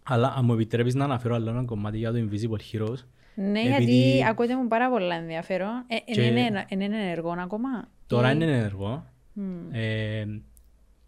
[0.03, 2.97] Αλλά αν μου επιτρέπεις να αναφέρω άλλο ένα κομμάτι για το Invisible Heroes,
[3.35, 5.69] Ναι, Επειδή- γιατί ακούτε μου πάρα πολλά ενδιαφέρον.
[5.87, 7.69] Ε, Και- είναι, είναι, είναι ενεργό ακόμα.
[8.07, 9.67] τώρα Ή- είναι ενεργό, Μμ.
[9.71, 10.25] Ε,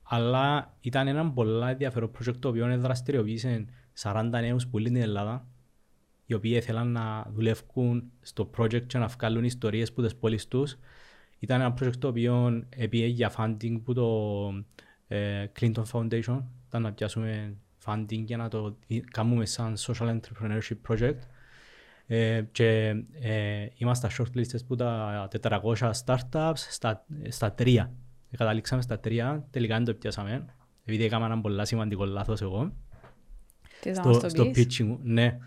[0.04, 5.48] αλλά ήταν ένα πολλά ενδιαφέρον project το οποίο δραστηριοποίησε 40 νέους που είναι στην Ελλάδα
[6.26, 10.78] οι οποίοι ήθελαν να δουλεύουν στο project και να βγάλουν ιστορίες που τις πόλεις τους.
[11.40, 14.08] Ήταν ένα project το οποίο έπιε για funding που το
[15.08, 20.78] ε, Clinton Foundation ήταν να πιάσουμε funding για να το δι- κάνουμε σαν social entrepreneurship
[20.92, 21.24] project ε,
[22.52, 27.94] και ε, είμαστε shortlisted που τα 400 startups στα, στα τρία.
[28.38, 30.46] Καταλήξαμε στα τρία, τελικά δεν το πιάσαμε,
[30.86, 32.74] επειδή έκανα ένα πολύ σημαντικό λάθος εγώ
[33.82, 35.00] Τι θα μας στο, το στο πεις; pitching μου.
[35.04, 35.38] Ναι.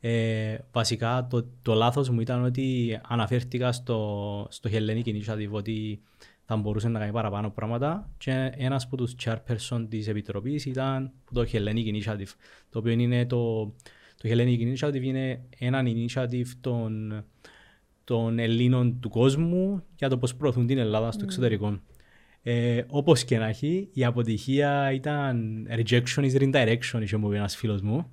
[0.00, 6.00] Ε, βασικά το, το λάθος μου ήταν ότι αναφέρθηκα στο, στο Hellenic Initiative ότι
[6.44, 11.46] θα μπορούσε να κάνει παραπάνω πράγματα και ένας από τους chairperson της Επιτροπής ήταν το
[11.52, 12.32] Hellenic Initiative
[12.70, 13.72] το οποίο είναι το,
[14.22, 17.24] το Hellenic Initiative είναι ένα initiative των,
[18.04, 21.80] των Ελλήνων του κόσμου για το πώς προωθούν την Ελλάδα στο εξωτερικό.
[22.42, 27.56] Ε, όπως και να έχει, η αποτυχία ήταν rejection is redirection, είχε μου πει ένας
[27.56, 28.10] φίλος μου.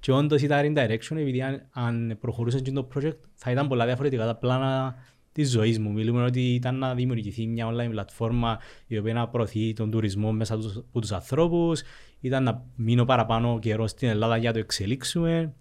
[0.00, 4.26] Και όντως ήταν redirection, επειδή αν, αν προχωρούσε και το project θα ήταν πολλά διαφορετικά
[4.26, 4.94] τα πλάνα
[5.32, 5.92] της ζωής μου.
[5.92, 10.56] Μιλούμε ότι ήταν να δημιουργηθεί μια online πλατφόρμα η οποία να προωθεί τον τουρισμό μέσα
[10.56, 11.82] τους, από τους ανθρώπους,
[12.22, 15.52] ήταν να μείνω παραπάνω καιρό στην Ελλάδα για να το εξελίξουμε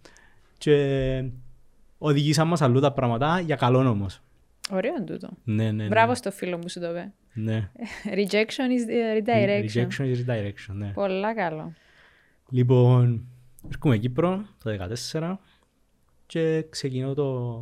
[0.57, 1.25] και
[1.97, 4.21] οδηγήσαν μας αλλού τα πράγματα για καλό όμως.
[4.71, 5.29] Ωραίο τούτο.
[5.43, 5.87] Ναι, ναι, ναι.
[5.87, 7.13] Μπράβο στο φίλο μου σου το είπε.
[7.33, 7.69] Ναι.
[8.19, 9.87] Rejection is uh, redirection.
[9.87, 10.91] Rejection is redirection, ναι.
[10.93, 11.73] Πολλά καλό.
[12.49, 13.25] Λοιπόν,
[13.69, 15.35] έρχομαι Κύπρο το 2014
[16.25, 17.59] και ξεκινώ το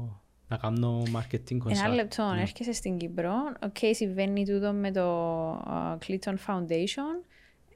[0.48, 1.70] να κάνω marketing consult.
[1.70, 2.42] Ένα λεπτό, Ναι.
[2.42, 3.34] έρχεσαι στην Κύπρο.
[3.64, 7.29] Οκ, συμβαίνει τούτο με το ε, Clinton Foundation.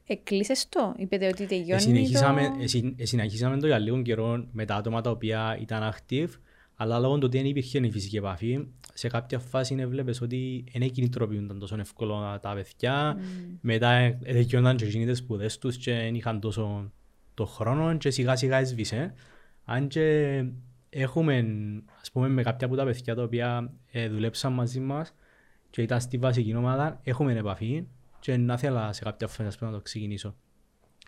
[0.07, 2.61] Εκλείσες το, είπετε ότι τελειώνει Συνεχίσαμε, το...
[2.61, 6.29] ε, συν- ε, συνεχίσαμε το για λίγο καιρό με τα άτομα τα οποία ήταν active,
[6.75, 10.91] αλλά λόγω του ότι δεν υπήρχε η φυσική επαφή, σε κάποια φάση έβλεπες ότι δεν
[10.91, 13.17] κινητοποιούνταν τόσο εύκολο τα παιδιά,
[13.61, 16.91] μετά ε, τελειώναν και εκείνοι τις σπουδές τους και δεν είχαν τόσο
[17.33, 19.13] το χρόνο και σιγά σιγά έσβησε.
[19.65, 20.45] Αν και
[20.89, 21.45] έχουμε,
[22.01, 25.15] ας πούμε, με κάποια από τα παιδιά τα οποία ε, δουλέψαν μαζί μας
[25.69, 27.83] και ήταν στη βασική ομάδα, έχουμε επαφή
[28.23, 30.35] και να ήθελα σε κάποια φάση ας πούμε, να το ξεκινήσω.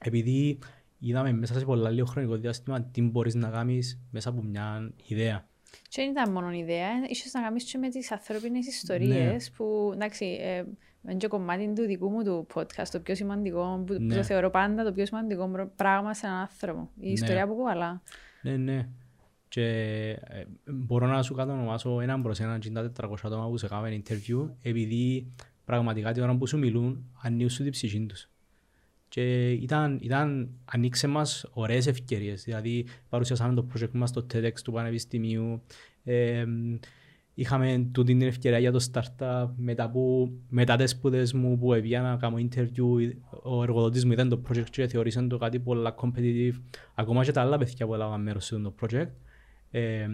[0.02, 0.60] Επειδή
[1.00, 5.48] είδαμε μέσα σε πολλά λίγο χρονικό διάστημα τι μπορείς να κάνεις μέσα από μια ιδέα.
[5.90, 10.26] Και δεν ήταν μόνο ιδέα, ίσως να κάνεις και με τις ανθρώπινες ιστορίες που, εντάξει,
[10.42, 10.64] ε,
[11.04, 14.16] είναι και κομμάτι του δικού μου του podcast, το πιο σημαντικό, που, που Ναι.
[14.16, 16.90] το θεωρώ πάντα το πιο σημαντικό προ- πράγμα σε έναν άνθρωπο.
[17.00, 18.02] Η ιστορία που κουβαλά.
[18.42, 18.88] Ναι, ναι.
[19.48, 19.66] Και
[20.10, 24.04] ε, μπορώ να σου κατονομάσω έναν προς έναν και τα 400 άτομα που σε κάνουν
[24.04, 25.32] interview επειδή
[25.66, 28.30] πραγματικά την ώρα που σου μιλούν ανοίγουν σου την ψυχή τους.
[29.08, 32.44] Και ήταν, ήταν, ανοίξε μας ωραίες ευκαιρίες.
[32.44, 35.62] Δηλαδή παρουσιάσαμε το project μας στο TEDx του Πανεπιστημίου.
[36.04, 36.46] Ε,
[37.36, 42.02] είχαμε τούτη την ευκαιρία για το startup μετά, που, μετά τις σπουδές μου που έβγαια
[42.02, 43.12] να κάνω interview
[43.44, 46.54] ο εργοδότης μου είδαν το project και θεώρησε το κάτι πολλά competitive
[46.96, 49.10] ακόμα και τα άλλα παιδιά που έλαβαν μέρος σε αυτό το project
[49.72, 50.08] ε,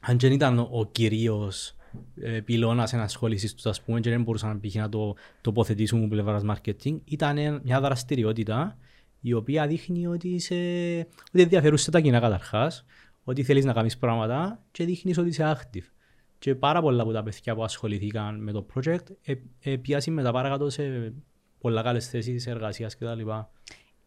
[0.00, 1.76] αν δεν ήταν ο, ο κυρίως
[2.20, 4.74] ε, πυλώνας ενασχόλησης τους ας πούμε και δεν μπορούσαν να, π.χ.
[4.74, 8.78] να το τοποθετήσουν από πλευράς marketing ήταν μια δραστηριότητα
[9.20, 10.54] η οποία δείχνει ότι, είσαι,
[11.28, 12.84] ότι ενδιαφέρουσαι τα κοινά καταρχάς
[13.24, 15.84] ότι θέλεις να κάνεις πράγματα και δείχνεις ότι είσαι active.
[16.38, 20.32] Και πάρα πολλά από τα παιδιά που ασχοληθήκαν με το project ε, ε, πιάσει μετά
[20.32, 21.14] παρακάτω σε
[21.58, 23.20] πολλά καλές θέσεις εργασίας κτλ.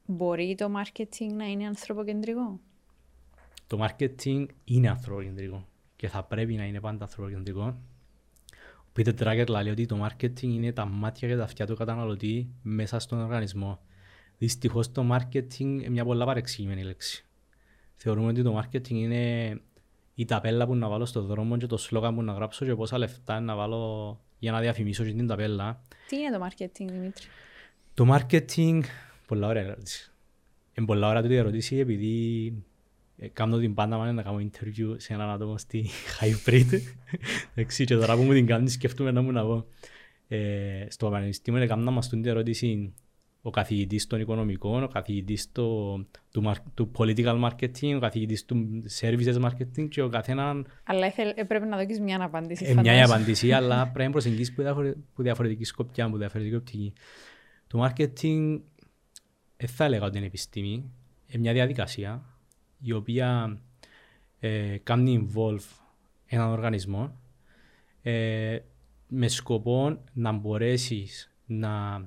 [0.05, 2.59] Μπορεί το marketing να είναι ανθρωποκεντρικό;
[3.67, 5.68] Το marketing είναι ανθρωποκεντρικό
[5.99, 7.77] και θα πρέπει να είναι πάντα ανθρωποκεντρικό.
[8.77, 12.49] Ο Peter Drucker λέει ότι το marketing είναι τα μάτια και τα αυτιά του καταναλωτή
[12.61, 13.79] μέσα στον οργανισμό.
[14.37, 17.25] Δυστυχώς το marketing είναι μια πολλά παρεξηγημένη λέξη.
[17.95, 19.61] Θεωρούμε ότι το marketing είναι
[20.15, 22.97] η ταπέλα που να βάλω στον δρόμο και το σλόγαν που να γράψω και πόσα
[22.97, 25.81] λεφτά να βάλω για να διαφημίσω και την ταπέλα.
[26.07, 27.25] Τι είναι το marketing, Δημήτρη;
[27.93, 28.81] Το marketing,
[29.27, 30.11] πολλά ωραία ερώτηση.
[30.73, 32.68] Είναι πολλά ωραία τούτη ερώτηση επειδή ε,
[33.33, 35.85] κάνω την πάντα μάνα να κάνω interview σε έναν άτομο στη
[36.19, 36.65] hybrid.
[37.55, 39.65] Εντάξει, και τώρα που μου την κάνεις σκέφτομαι να μου να πω.
[40.27, 42.93] Ε, στο πανεπιστήμιο έκανα μας την ερώτηση
[43.41, 45.95] ο καθηγητής των οικονομικών, ο καθηγητής το,
[46.31, 51.37] του, μαρ- του political marketing, ο καθηγητής του services marketing και ο καθέναν Αλλά ήθελ-
[51.39, 52.65] ε, πρέπει να δώσεις μια απάντηση.
[52.65, 53.13] ε, μια η φαντάζομαι.
[53.15, 56.93] απαντήση, αλλά πρέπει να προσεγγίσεις που, διαφορε, που διαφορετική σκοπιά, που διαφορετική οπτική.
[57.67, 58.59] Το marketing,
[59.57, 60.71] δεν θα έλεγα ότι είναι επιστήμη,
[61.27, 62.28] είναι μια διαδικασία
[62.81, 63.59] η οποία
[64.39, 65.83] ε, κάνει involve
[66.25, 67.19] έναν οργανισμό
[68.01, 68.59] ε,
[69.07, 72.03] με σκοπό να μπορέσεις να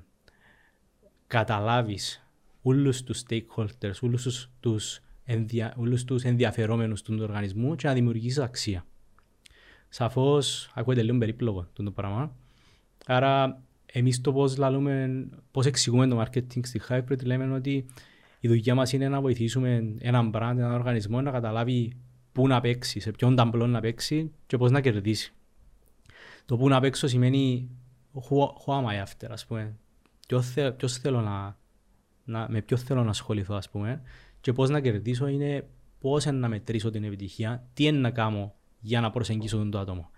[1.26, 2.26] καταλάβεις
[2.62, 8.38] όλους τους stakeholders, όλους τους, τους, ενδια, όλους τους ενδιαφερόμενους του οργανισμού και να δημιουργήσεις
[8.38, 8.84] αξία.
[9.88, 12.36] Σαφώς ακούγεται λίγο περίπλοκο το πράγμα.
[13.06, 17.86] Άρα εμείς το πώς, λαλούμε, πώς εξηγούμε το marketing στη Hybrid λέμε ότι
[18.44, 21.92] η δουλειά μας είναι να βοηθήσουμε έναν brand, έναν οργανισμό να καταλάβει
[22.32, 25.32] πού να παίξει, σε ποιον ταμπλό να παίξει και πώς να κερδίσει.
[26.44, 27.70] Το πού να παίξω σημαίνει
[28.14, 29.76] who, who am I after, ας πούμε.
[30.26, 31.56] Ποιος, θε, ποιος θέλω να,
[32.24, 34.02] να, με ποιος θέλω να ασχοληθώ, ας πούμε.
[34.40, 35.68] Και πώς να κερδίσω είναι
[36.00, 40.10] πώς να μετρήσω την επιτυχία, τι είναι να κάνω για να προσεγγίσω τον το άτομο.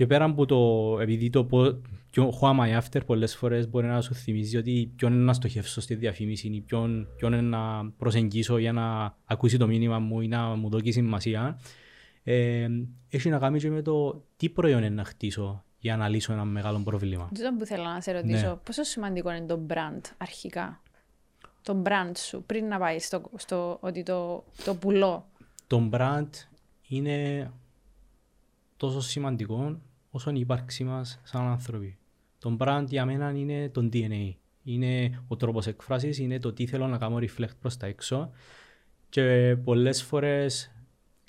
[0.00, 3.86] Και πέρα από το, επειδή το πω, ποιο, who am I after πολλές φορές μπορεί
[3.86, 7.90] να σου θυμίζει ότι ποιον είναι να στοχεύσω στη διαφήμιση ή ποιον, ποιον είναι να
[7.90, 11.60] προσεγγίσω για να ακούσει το μήνυμα μου ή να μου δώσει σημασία.
[12.22, 12.68] Ε,
[13.08, 16.44] έχει να κάνει και με το τι προϊόν είναι να χτίσω για να λύσω ένα
[16.44, 17.30] μεγάλο πρόβλημα.
[17.34, 18.54] Τούτο που θέλω να σε ρωτήσω, Ναι.
[18.54, 20.80] πόσο σημαντικό είναι το brand αρχικά;
[21.62, 25.28] Το brand σου, πριν να πάει στο, στο ότι το, το πουλώ.
[25.66, 26.28] Το brand
[26.88, 27.50] είναι
[28.76, 31.98] τόσο σημαντικό όσο η ύπαρξή μας σαν άνθρωποι.
[32.38, 34.32] Το brand για μένα είναι το DNA.
[34.62, 38.30] Είναι ο τρόπος εκφράσης, είναι το τι θέλω να κάνω reflect προς τα έξω
[39.08, 40.72] και πολλές φορές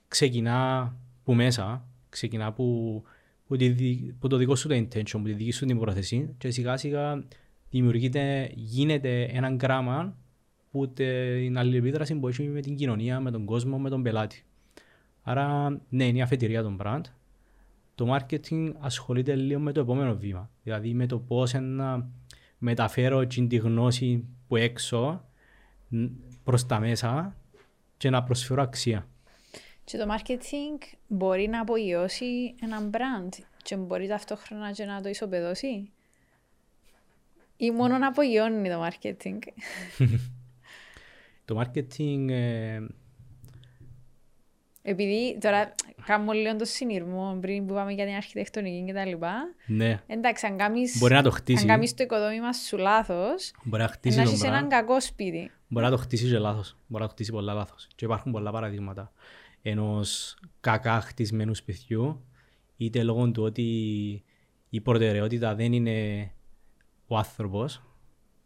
[0.08, 3.04] ξεκινά που μέσα, ξεκινά που,
[3.48, 6.36] που, τη, δι- που το δικό σου το intention, που τη δική σου την πρόθεση
[6.38, 7.24] και σιγά σιγά
[7.70, 10.16] δημιουργείται, γίνεται έναν γράμμα
[10.72, 14.44] που την αλληλεπίδραση που έχει με την κοινωνία, με τον κόσμο, με τον πελάτη.
[15.22, 17.02] Άρα, ναι, είναι η αφετηρία των brand.
[18.02, 20.50] Το marketing ασχολείται λίγο με το επόμενο βήμα.
[20.64, 22.10] Δηλαδή με το πώς να
[22.58, 25.26] μεταφέρω την τη γνώση που έξω
[25.90, 26.10] ν-
[26.44, 27.36] προς τα μέσα
[27.98, 29.08] και να προσφέρω αξία.
[29.84, 33.30] Και το marketing μπορεί να απογειώσει ένα brand
[33.64, 35.92] και μπορείς ταυτόχρονα και να το ισοπεδώσει;
[37.58, 39.40] Ή μόνο να απογειώνει το marketing;
[41.46, 42.80] Το marketing ε,
[44.82, 45.74] Επειδή τώρα
[46.06, 49.54] κάνουμε λίγο το συνειρμό πριν που πάμε για την αρχιτεκτονική και τα λοιπά.
[49.66, 53.82] ναι, Εντάξει, αν κάνεις, μπορεί να το χτίσει, αν κάνεις το οικοδόμημα σου λάθος, μπορεί
[53.82, 54.70] να να χτίσει τον έχεις έναν brand.
[54.70, 55.52] κακό σπίτι.
[55.68, 56.78] Μπορεί να το χτίσει και λάθος.
[56.88, 57.88] Μπορεί να το χτίσει πολλά λάθος.
[57.96, 59.12] Και υπάρχουν πολλά παραδείγματα
[59.62, 62.26] ενός κακά χτισμένου σπιτιού
[62.78, 63.64] είτε λόγω του ότι
[64.70, 66.32] η προτεραιότητα δεν είναι
[67.08, 67.82] ο άνθρωπος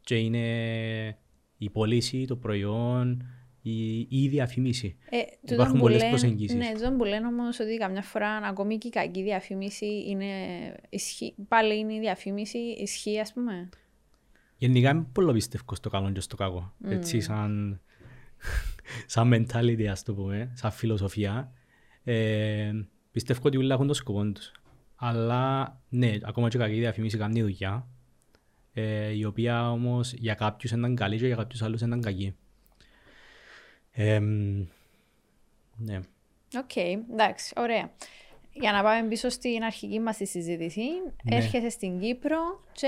[0.02, 1.18] και είναι
[1.58, 3.26] η πώληση, το προϊόν,
[3.70, 4.98] η, η η διαφήμιση.
[5.10, 6.58] Ε, τούτον Υπάρχουν που πολλές λένε- προσεγγίσεις.
[6.58, 10.26] Ναι, τούτον που λένε όμως ότι καμιά φορά ακόμη και η κακή διαφήμιση είναι
[10.90, 13.70] ισχύ, πάλι είναι η διαφήμιση ισχύει ας πούμε.
[14.58, 16.74] Γενικά είμαι πολύ πιστεύω στο καλό και στο κακό.
[16.84, 17.82] Έτσι, σαν,
[19.06, 21.52] σαν mentality, ας το πούμε, σαν φιλοσοφία.
[22.04, 22.72] Ε,
[23.12, 24.52] πιστεύω ότι όλα έχουν το σκοπό τους.
[24.96, 27.88] Αλλά, ναι, ακόμα και κακή διαφήμιση κάνει δουλειά,
[28.74, 32.36] ε, η οποία όμως για κάποιους ήταν καλή και για κάποιους άλλους ήταν κακή.
[33.96, 34.20] Ε,
[35.78, 36.00] ναι.
[36.58, 36.76] Οκ,
[37.12, 37.92] εντάξει, ωραία.
[38.52, 40.82] Για να πάμε πίσω στην αρχική μας τη συζήτηση,
[41.24, 41.36] Ναι.
[41.36, 42.38] έρχεσαι στην Κύπρο
[42.72, 42.88] και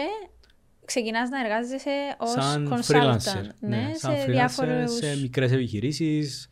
[0.85, 2.95] ξεκινάς να εργάζεσαι ως σαν consultant.
[2.95, 3.43] freelancer.
[3.59, 4.93] Ναι, σαν σε freelancer διάφορους...
[4.93, 6.49] σε μικρές επιχειρήσεις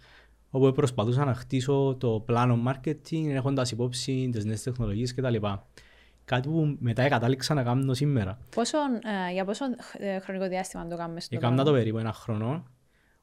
[0.49, 5.35] όπου προσπαθούσα να χτίσω το πλάνο marketing έχοντας υπόψη τις νέες τεχνολογίες κτλ.
[6.25, 8.37] Κάτι που μετά κατάληξα να κάνω σήμερα.
[8.55, 8.77] Πόσο,
[9.27, 9.65] ε, για πόσο
[9.97, 12.65] ε, χρονικό διάστημα το κάνουμε στο Έκανα το περίπου ένα χρόνο,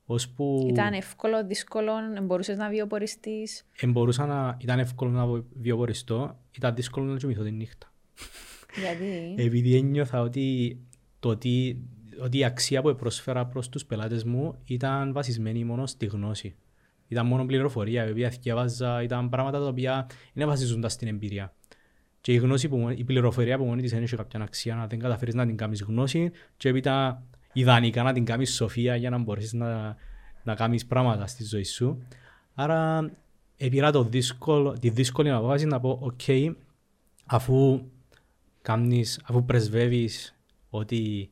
[0.04, 3.66] ώσπου Ήταν εύκολο, δύσκολο, μπορούσες να βιοποριστείς.
[3.80, 4.56] εμπορούσα να...
[4.60, 7.92] ήταν εύκολο να βιοποριστώ, ήταν δύσκολο να κοιμηθώ τη νύχτα.
[8.80, 9.34] Γιατί...
[9.46, 10.78] Επειδή ένιωθα ότι,
[11.20, 11.82] το ότι,
[12.22, 16.54] ότι η αξία που προσφέρα προς τους πελάτες μου ήταν βασισμένη μόνο στη γνώση.
[17.08, 21.54] Ήταν μόνο πληροφορία, η οποία δκιέβαζα, ήταν πράγματα τα οποία δεν βασίζονταν στην εμπειρία.
[22.20, 24.87] Και η, γνώση που, μόνη- η πληροφορία που μόνη της δεν έχει κάποια αξία, αν
[24.86, 29.18] δεν καταφέρεις να την κάνεις γνώση και έπειτα ιδανικά να την κάνεις σοφία για να
[29.18, 29.96] μπορέσεις να,
[30.42, 32.06] να κάνεις πράγματα στη ζωή σου.
[32.54, 33.10] Άρα
[33.56, 36.54] επήρα το δύσκολο, τη δύσκολη απόφαση να πω, οκ,
[37.26, 37.82] αφού
[38.62, 40.36] κάνεις, αφού πρεσβεύεις
[40.70, 41.30] ότι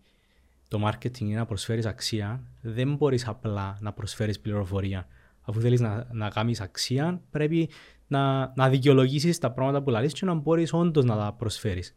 [0.69, 5.07] το marketing είναι να προσφέρεις αξία, δεν μπορείς απλά να προσφέρεις πληροφορία.
[5.43, 7.69] Αφού θέλεις να, να κάνεις αξία, πρέπει
[8.07, 11.95] να, να δικαιολογήσεις τα πράγματα που λαλείς και να μπορείς όντως να τα προσφέρεις.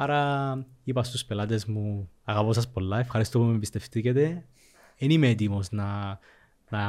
[0.00, 4.46] Άρα είπα στους πελάτες μου, αγαπώ σας πολλά, ευχαριστώ που με εμπιστευτήκετε.
[4.98, 6.18] Δεν είμαι έτοιμος να,
[6.70, 6.82] να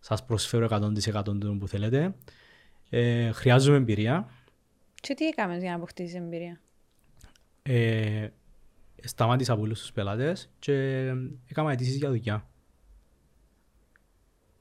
[0.00, 2.14] σας προσφέρω 100% του που θέλετε.
[2.90, 4.28] Ε, χρειάζομαι εμπειρία.
[4.94, 6.60] Και τι έκαμες για να αποκτήσεις εμπειρία;
[7.62, 8.28] Ε,
[9.02, 10.74] σταμάτησα από όλους τους πελάτες και
[11.46, 12.48] έκανα αιτήσεις για δουλειά.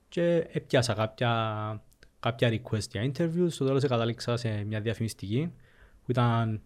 [0.10, 1.84] Και έπιασα κάποια,
[2.20, 5.54] κάποια request για interviews, στο τέλος κατάληξα σε μια διαφημιστική
[6.06, 6.62] που ήταν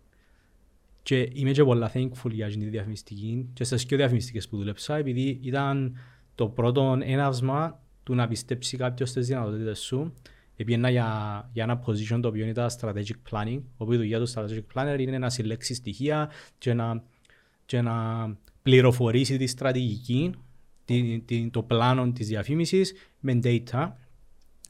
[1.03, 5.39] και είμαι και πολλά thankful για την διαφημιστική και στις δύο διαφημιστικές που δούλεψα επειδή
[5.43, 5.97] ήταν
[6.35, 10.13] το πρώτο έναυσμα του να πιστέψει κάποιος στις δυνατότητες σου
[10.55, 14.63] Επιένα για, για ένα position το οποίο ήταν strategic planning, όπου η δουλειά του strategic
[14.73, 17.03] planner είναι να συλλέξει στοιχεία και να,
[17.65, 18.27] και να
[18.61, 20.31] πληροφορήσει τη στρατηγική,
[20.85, 23.91] τη, τη, το πλάνο της διαφήμισης με data.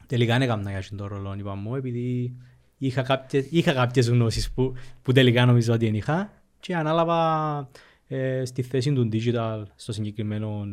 [0.07, 2.35] Τελικά δεν έκανα για τον ρόλο, είπα μου, επειδή
[2.77, 7.69] είχα κάποιες, είχα κάποιες γνώσεις που, που τελικά νομίζω ότι δεν είχα και ανάλαβα
[8.07, 10.65] ε, στη θέση του digital στο συγκεκριμένο,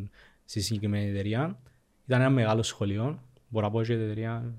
[0.44, 1.58] στη συγκεκριμένη εταιρεία.
[2.06, 3.18] Ήταν ένα μεγάλο σχολείο
[3.50, 4.54] μπορώ να πω και εταιρεία.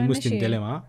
[0.00, 0.88] Ήμουν στην Τέλεμα.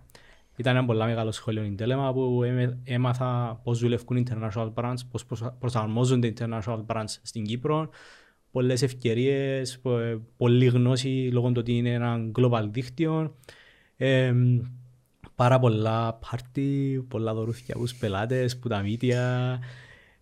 [0.56, 2.42] Ήταν ένα πολύ μεγάλο σχολείο στην Τέλεμα που
[2.84, 5.26] έμαθα πώς δουλεύουν international brands, πώς
[5.60, 7.90] προσαρμόζονται international brands στην Κύπρο.
[8.52, 9.82] Πολλές ευκαιρίες,
[10.38, 13.36] πολλή γνώση λόγω του ότι είναι ένα global δίκτυο.
[13.98, 14.34] Ε,
[15.42, 19.60] πάρα πολλά πάρτι, πολλά δωρούθια από τους πελάτες, που τα μύτια.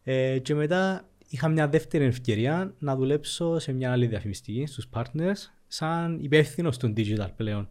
[0.04, 5.52] Ε, και μετά είχα μια δεύτερη ευκαιρία να δουλέψω σε μια άλλη διαφημιστική, στους partners,
[5.68, 7.70] σαν υπεύθυνος του digital πλέον.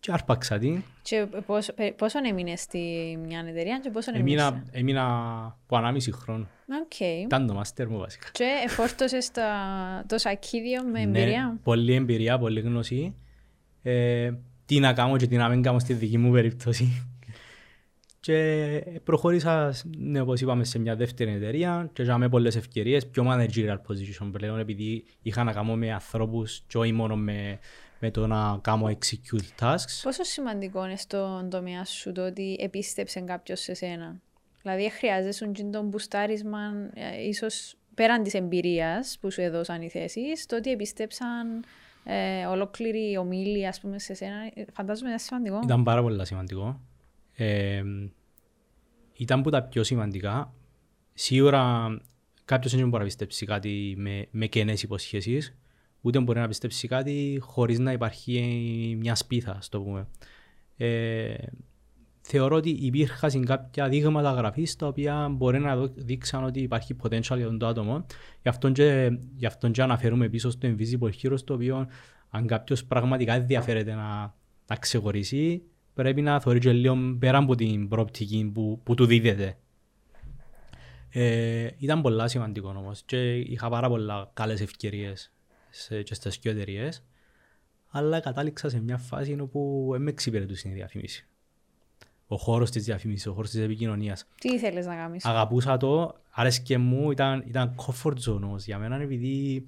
[0.00, 0.82] Και άρπαξα την.
[1.02, 2.78] Και πόσο, πόσο έμεινες στη
[3.26, 4.52] μια εταιρεία και πόσο έμεινες.
[4.70, 5.04] Έμεινα
[5.62, 6.48] από ανάμιση χρόνο.
[6.88, 7.24] Okay.
[7.24, 8.28] Ήταν το μάστερ μου βασικά.
[8.32, 9.42] Και εφόρτωσες το,
[10.06, 13.14] το σακίδιο με εμπειρία; Ναι, πολλή εμπειρία, πολλή γνώση.
[13.82, 14.32] Ε,
[14.72, 17.06] τι να κάνω και τι να μην κάνω στη δική μου περίπτωση.
[18.20, 23.76] Και προχώρησα, ναι, όπως είπαμε, σε μια δεύτερη εταιρεία και είχαμε πολλές ευκαιρίες, πιο managerial
[23.76, 27.58] position πλέον, επειδή είχα να κάνω με ανθρώπους και όχι μόνο με,
[27.98, 30.00] με το να κάνω execute tasks.
[30.02, 34.20] Πόσο σημαντικό είναι στον τομέα σου το ότι επίστεψε κάποιος σε σένα;
[34.62, 36.60] Δηλαδή, χρειάζεσαι τον μπουστάρισμα,
[36.94, 41.64] ε, ίσως πέραν της εμπειρίας που σου έδωσαν οι θέσεις, το ότι επίστεψαν
[42.04, 44.36] ε, ολόκληρη ομίλη, ας πούμε, σε σένα,
[44.72, 45.60] φαντάζομαι είναι σημαντικό.
[45.62, 46.80] Ήταν πάρα πολύ σημαντικό.
[47.34, 47.82] Ε,
[49.12, 50.54] ήταν που τα πιο σημαντικά.
[51.14, 51.86] Σίγουρα
[52.44, 55.56] κάποιος δεν μπορεί να πιστέψει κάτι με, με κενές υποσχέσεις,
[56.00, 60.08] ούτε μπορεί να πιστέψει κάτι χωρίς να υπάρχει μια σπίθα, στο πούμε.
[60.76, 61.34] Ε,
[62.32, 67.44] θεωρώ ότι υπήρχαν κάποια δείγματα γραφής τα οποία μπορεί να δείξαν ότι υπάρχει potential για
[67.44, 68.06] τον το άτομο.
[68.42, 71.86] Γι' αυτό και, γι αυτό και αναφέρουμε πίσω στο Invisible Hero, το οποίο
[72.30, 74.34] αν κάποιος πραγματικά ενδιαφέρεται να,
[74.66, 75.62] να ξεχωρίσει,
[75.94, 79.56] πρέπει να θεωρεί και λίγο πέρα από την προοπτική που, που του δίδεται.
[81.08, 85.32] Ε, ήταν πολλά σημαντικό όμως και είχα πάρα πολλά καλές ευκαιρίες
[85.70, 87.04] σε, και στις δύο εταιρείες
[87.88, 91.26] αλλά κατάληξα σε μια φάση όπου δεν με εξυπηρετούσε η διαφήμιση.
[92.32, 94.26] Ο χώρος της διαφήμισης, ο χώρος της επικοινωνίας.
[94.40, 98.96] Τι ήθελες να κάνεις; Αγαπούσα το, άρεσκε μου, ήταν, ήταν comfort zone όμως για μένα
[98.96, 99.66] επειδή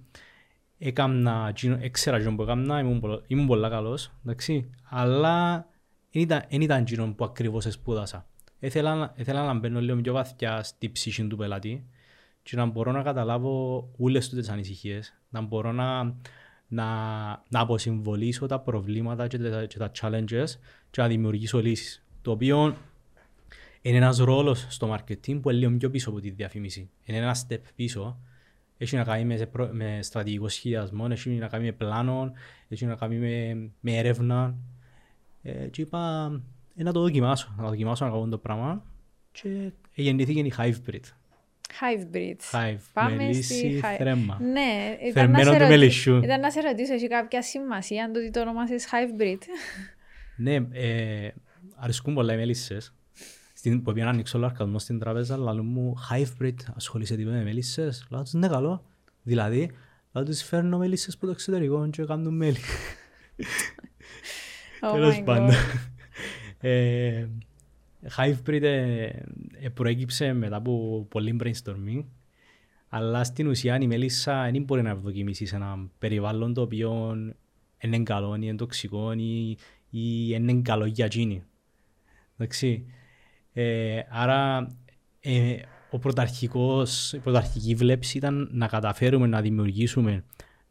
[0.79, 5.67] έκανα, έξερα που έκανα, ήμουν, ήμουν πολλά καλός, εντάξει, αλλά
[6.11, 8.27] δεν ήταν εκείνο που ακριβώς σπούδασα.
[8.59, 11.87] Ήθελα, ήθελα να μπαίνω λίγο πιο βαθιά στη ψυχή του πελάτη
[12.43, 16.03] και να μπορώ να καταλάβω όλες τις ανησυχίες, να μπορώ να,
[16.69, 16.87] να,
[17.49, 20.49] να αποσυμβολήσω τα προβλήματα και τα, και τα challenges
[20.91, 22.04] και να δημιουργήσω λύσεις.
[22.25, 22.77] Το οποίο
[23.83, 26.91] είναι ένας ρόλος στο marketing που είναι λίγο πιο πίσω από τη διαφήμιση.
[27.05, 28.19] Είναι ένα step πίσω.
[28.79, 32.33] Έχει να κάνει με, με στρατηγικό σχεδιασμό, έχει να κάνει με πλάνο,
[32.69, 34.55] έχει να κάνει με, με έρευνα,
[35.43, 36.31] ε, και είπα
[36.77, 38.85] ε, να το δοκιμάσω, να δοκιμάσω να κάνω το πράγμα
[39.33, 41.05] και γεννήθηκε η Hivebreed.
[41.81, 42.41] Hivebreed.
[42.53, 44.39] Hive, Πάμε μελίσι, θρέμμα.
[44.41, 48.31] Ναι, ήταν να, σε ρωτήσω, ήταν να σε ρωτήσω, έχει κάποια σημασία αν το ότι
[48.31, 49.39] το ονομάσεις Hivebreed.
[50.37, 51.29] ναι, ε,
[51.77, 52.95] αρέσκουν πολλά οι μελισσές.
[53.55, 58.07] Στην, που πήγα να ανοίξω λαρκασμό στην τράπεζα, λέω μου Hivebreed, ασχολείσαι τίποτα με μελισσές.
[58.11, 58.85] Λέω τους ναι καλό.
[59.23, 59.71] Δηλαδή,
[60.13, 62.59] λέω τους φέρνω μελισσές από το εξωτερικό και κάνουν μέλι.
[64.81, 65.51] Oh Τέλος πάντων.
[66.61, 67.29] ε,
[68.17, 69.05] Hivebreed ε,
[69.61, 72.05] ε, προέκυψε μετά από πολύ brainstorming
[72.97, 77.15] αλλά στην ουσία η μέλισσα δεν μπορεί να ευδοκιμήσεις σε ένα περιβάλλον το οποίο
[77.79, 79.51] είναι καλό ή είναι τοξικό ή,
[79.91, 81.43] ή είναι καλό για εκείνη.
[82.37, 82.87] Εντάξει.
[83.53, 84.69] Ε, άρα
[85.21, 85.57] ε,
[85.91, 90.25] ο πρωταρχικός, η πρωταρχική βλέψη ήταν να καταφέρουμε να δημιουργήσουμε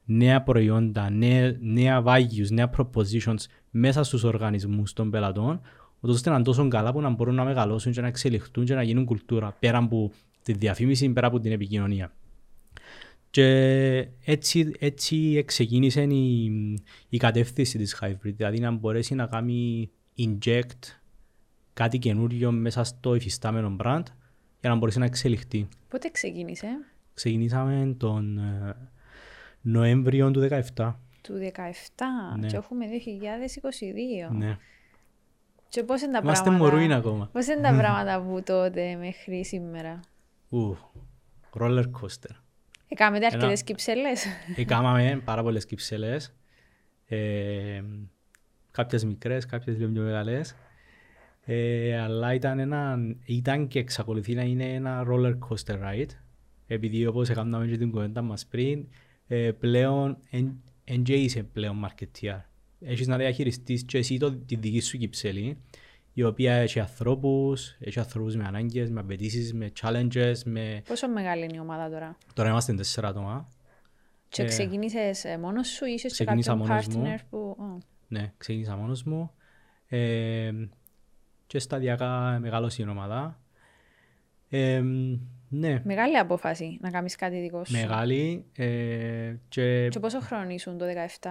[0.05, 3.37] νέα προϊόντα, νέα, νέα values, νέα propositions
[3.69, 5.61] μέσα στους οργανισμούς των πελατών,
[5.99, 8.73] ούτως ώστε να είναι τόσο καλά που να μπορούν να μεγαλώσουν και να εξελιχθούν και
[8.73, 10.11] να γίνουν κουλτούρα πέρα από
[10.43, 12.11] τη διαφήμιση, πέρα από την επικοινωνία.
[13.29, 16.51] Και έτσι, έτσι ξεκίνησε η,
[17.09, 21.01] η κατεύθυνση της Hybrid, δηλαδή να μπορέσει να κάνει inject
[21.73, 24.03] κάτι καινούριο μέσα στο υφιστάμενο brand
[24.59, 25.67] για να μπορέσει να εξελιχθεί.
[25.89, 26.67] Πότε ξεκίνησε;
[27.13, 28.75] Ξεκινήσαμε τον ε,
[29.61, 30.93] Νοέμβριο του 2017.
[31.21, 32.47] Του 2017 Ναι.
[32.47, 32.85] και έχουμε
[34.29, 34.35] 2022.
[34.35, 34.57] Ναι.
[35.69, 37.29] Και πώς είναι τα Είμαστε πράγματα; μωρούιν ακόμα.
[37.33, 39.99] Πώς είναι τα πράγματα από τότε μέχρι σήμερα;
[40.49, 40.77] Ου,
[41.59, 42.35] roller coaster.
[42.87, 44.25] Έκαμετε Ένα- αρκετές κυψέλες.
[44.55, 46.35] Έκαναμε πάρα πολλές κυψέλες.
[47.05, 47.83] Ε,
[48.71, 50.55] κάποιες μικρές, κάποιες λίγο πιο μεγάλες.
[51.45, 56.09] Ε, αλλά ήταν, ένα, ήταν και εξακολουθεί να είναι ένα roller coaster ride.
[56.67, 58.87] Επειδή όπως έκαναμε και την κουβέντα μας πριν,
[59.27, 60.17] ε, πλέον
[60.83, 62.41] εν και είσαι πλέον marketeer.
[62.79, 65.57] Έχεις να διαχειριστείς και εσύ το, τη δική σου κυψέλη,
[66.13, 70.81] η οποία έχει ανθρώπους, έχει ανθρώπους με ανάγκες, με απαιτήσεις, με challenges, με...
[70.87, 73.49] Πόσο μεγάλη είναι η ομάδα τώρα; Τώρα είμαστε τέσσερα άτομα.
[74.29, 77.03] Και Ε, ξεκίνησες ε, μόνος σου ή είσαι και ξεκίνησα κάποιον μόνος μου.
[77.03, 77.37] partner που...
[77.37, 77.77] Ω.
[78.07, 79.31] Ναι, ξεκίνησα μόνος μου.
[79.87, 80.51] Ε,
[81.53, 83.39] και σταδιακά μεγάλωσε η ομάδα.
[84.49, 84.83] Ε,
[85.49, 87.73] ναι, Μεγάλη απόφαση να κάνεις κάτι δικός σου.
[87.73, 88.45] μεγάλη.
[88.55, 90.85] Ε, και Και πόσο χρόνο ήσουν το
[91.21, 91.29] 17,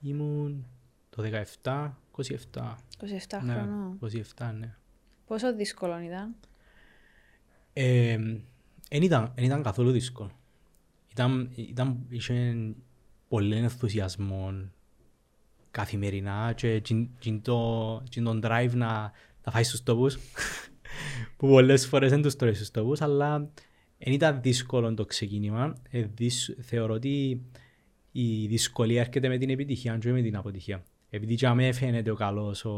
[0.00, 0.66] ήμουν
[1.10, 1.22] το
[1.62, 2.24] 17, 27.
[3.00, 3.98] 27 Ναι, χρονών.
[4.36, 4.74] 27, ναι.
[5.26, 6.34] Πόσο δύσκολο ήταν;
[7.72, 8.12] Ε,
[8.88, 10.30] εν ήταν, εν ήταν καθόλου δύσκολο.
[11.10, 12.56] Ήταν, ήταν, είχε
[13.28, 14.52] πολύ ενθουσιασμό
[15.82, 19.12] καθημερινά και τζιν- τζιν το, τζιν τον drive να,
[19.44, 20.18] να φάει στους τόπους
[21.36, 23.50] που πολλές φορές δεν τους τρώει στους τόπους αλλά
[23.98, 25.74] δεν ήταν δύσκολο το ξεκίνημα.
[25.90, 27.42] Ε, δυσ- θεωρώ ότι
[28.12, 30.82] η δυσκολία έρχεται με την επιτυχία και με την αποτυχία.
[31.10, 32.70] Επειδή τζιαμαί φαίνεται ο καλός, ο,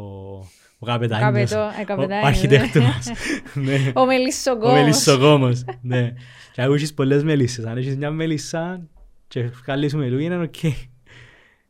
[0.78, 3.10] ο καπετάνιος, Καπετό- ε, ο, ο καπετάνιος, αρχιτέκτονας.
[3.54, 3.92] ναι.
[3.94, 4.72] Ο Ο μελισσοκόμος.
[4.80, 6.14] μελισσοκόμος, ναι.
[6.52, 8.86] Και αν έχεις πολλές μελισσές, αν έχεις μια μελισσά
[9.28, 10.54] και βγάλεις μελού, είναι οκ.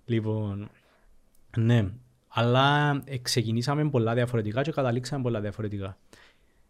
[0.04, 0.70] Λοιπόν,
[1.56, 1.88] ναι.
[2.28, 5.98] Αλλά ε, ξεκινήσαμε πολλά διαφορετικά και καταλήξαμε πολλά διαφορετικά.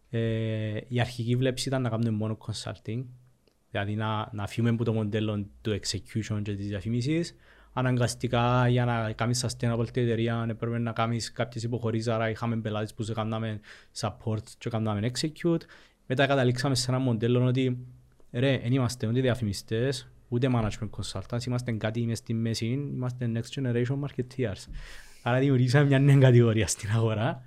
[0.09, 3.03] Ε, η αρχική βλέψη ήταν να κάνουμε μόνο consulting,
[3.71, 7.35] δηλαδή να, να φύγουμε από το μοντέλο του execution και της διαφήμισης.
[7.73, 12.93] Αναγκαστικά για να κάνεις sustainable την εταιρεία έπρεπε να κάνεις κάποιες υποχωρήσεις, άρα είχαμε πελάτες
[12.93, 13.59] που σε κάναμε
[13.99, 15.61] support και κάναμε execute.
[16.07, 17.77] Μετά καταλήξαμε σε ένα μοντέλο ότι
[18.31, 23.61] ρε, δεν είμαστε ούτε διαφημιστές, ούτε management consultants, είμαστε κάτι μες στη μέση, είμαστε next
[23.61, 24.65] generation marketeers.
[25.23, 27.43] Άρα δημιουργήσαμε μια νέα κατηγορία στην αγορά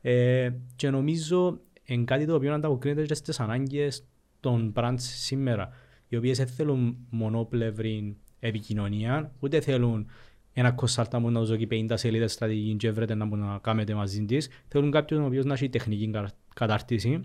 [0.00, 4.04] ε, και νομίζω είναι κάτι το οποίο ανταποκρίνεται και στις ανάγκες
[4.40, 5.68] των brands σήμερα,
[6.08, 10.10] οι οποίες δεν θέλουν μονοπλευρή επικοινωνία, ούτε θέλουν
[10.52, 13.94] ένα consultant που να τους δώσει 50 σελίδες στρατηγική και βρετε να μπορεί να κάνετε
[13.94, 14.48] μαζί της.
[14.68, 17.20] Θέλουν κάποιον ο οποίος να έχει τεχνική κα- κατάρτιση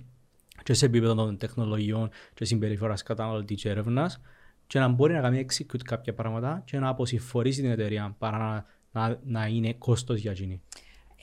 [0.64, 4.22] και σε επίπεδο των τεχνολογιών και συμπεριφοράς καταναλωτής και έρευνας
[4.74, 9.08] και να μπορεί να κάνει execute κάποια πράγματα και να αποσυμφορήσει την εταιρεία παρά να,
[9.08, 10.62] να, να είναι κόστος για εκείνη.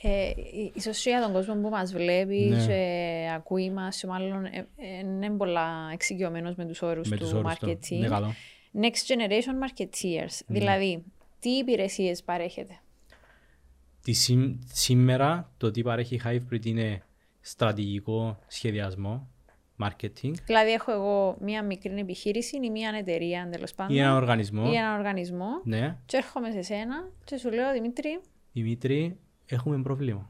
[0.01, 2.65] Ε, ί- ίσως και για τον κόσμο που μας βλέπει Ναι.
[2.65, 7.23] και ακούει μας και μάλλον ε, ε, είναι πολλά εξοικειωμένος με τους όρους Με του
[7.23, 7.67] τους όρους του.
[7.67, 7.97] marketing.
[7.99, 8.33] Ναι, καλό.
[8.81, 10.39] Next generation marketeers.
[10.47, 10.59] Ναι.
[10.59, 11.03] Δηλαδή,
[11.39, 12.79] τι υπηρεσίες παρέχετε.
[14.03, 17.01] Τη σήμ- σήμερα το τι παρέχει η Hybrid είναι
[17.41, 19.29] στρατηγικό σχεδιασμό,
[19.83, 23.95] marketing Δηλαδή, έχω εγώ μία μικρή επιχείρηση ή μία εταιρεία τέλο πάντων.
[23.95, 24.69] ή ένα οργανισμό.
[24.73, 25.47] ή έναν οργανισμό.
[25.63, 28.19] Ναι, Και έρχομαι σε σένα και σου λέω, Δημήτρη,
[28.53, 30.29] Δημήτρη, έχουμε πρόβλημα.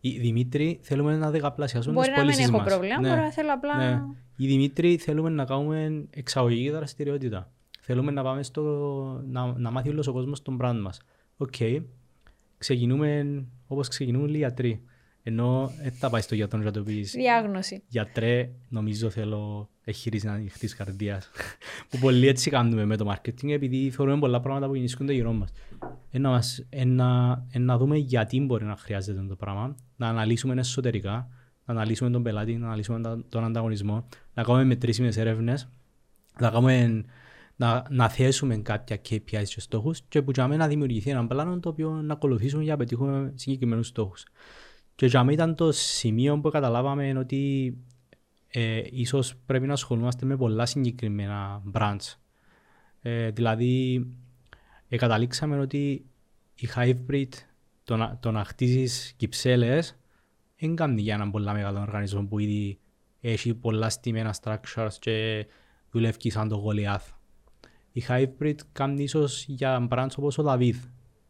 [0.00, 2.68] Η Δημήτρη θέλουμε να δεκαπλασιάσουμε μπορεί τις να μην πωλήσεις έχω μας.
[2.72, 3.08] πρόβλημα, Ναι.
[3.08, 3.76] μπορεί να θέλω απλά.
[3.76, 4.02] Ναι.
[4.36, 7.50] Ε Δημήτρη θέλουμε να κάνουμε εξαγωγική δραστηριότητα.
[7.80, 8.62] Θέλουμε να πάμε στο,
[9.26, 11.00] να, να μάθει όλος ο κόσμος τον brand μας.
[11.36, 11.54] Οκ.
[12.58, 14.82] Ξεκινούμε όπως ξεκινούν οι ιατροί.
[15.22, 17.82] Ενώ δεν θα πάει στο γιατρό να το πεις Διάγνωση.
[17.88, 21.30] γιατρέ, νομίζω θέλω εγχείρηση ανοιχτής καρδίας.
[21.90, 25.52] που πολλοί έτσι κάνουμε με το marketing επειδή θεωρούμε πολλά πράγματα που γεννήσκονται γύρω μας.
[26.10, 31.28] Ένα, μας, ένα, ένα δούμε γιατί μπορεί να χρειάζεται το πράγμα, να αναλύσουμε εσωτερικά,
[31.64, 35.68] να αναλύσουμε τον πελάτη, να αναλύσουμε τα- τον ανταγωνισμό, να κάνουμε μετρήσιμες έρευνες,
[36.38, 37.04] να, κάνουμε,
[37.56, 41.60] να, να θέσουμε κάποια KPIs και στόχους και που για μένα να δημιουργηθεί ένα πλάνο
[41.60, 44.24] το οποίο να ακολουθήσουμε για να πετύχουμε συγκεκριμένους στόχους.
[45.02, 47.74] Και για μένα ήταν το σημείο που καταλάβαμε ότι
[48.48, 52.16] ε, ίσως πρέπει να ασχολούμαστε με πολλά συγκεκριμένα brands.
[53.00, 54.06] Ε, δηλαδή,
[54.88, 56.06] ε, καταλήξαμε ότι
[56.54, 57.28] η hybrid,
[57.84, 59.98] το να, το να χτίσεις κυψέλες,
[60.58, 62.78] δεν κάνει για έναν πολλά μεγάλο οργανισμό που ήδη
[63.20, 65.46] έχει πολλά στημένα structures και
[65.90, 67.14] δουλεύει σαν το Goliath.
[67.92, 70.76] Η hybrid κάνει ίσως για brands όπως ο David,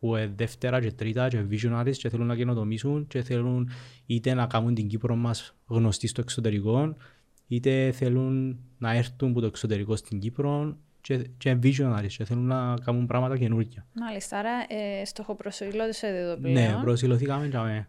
[0.02, 3.70] που είναι δεύτερα και τρίτα και visionaries και θέλουν να καινοτομήσουν και θέλουν
[4.06, 6.96] είτε να κάνουν την Κύπρο μας γνωστή στο εξωτερικό
[7.46, 12.74] είτε θέλουν να έρθουν από το εξωτερικό στην Κύπρο και, και visionaries και θέλουν να
[12.84, 13.86] κάνουν πράγματα καινούργια.
[13.92, 16.54] Μάλιστα, άρα ε, στοχοπροσωλώτησε εδώ πλέον.
[16.54, 17.88] Ναι, προσυλλοθήκαμε και αμέ.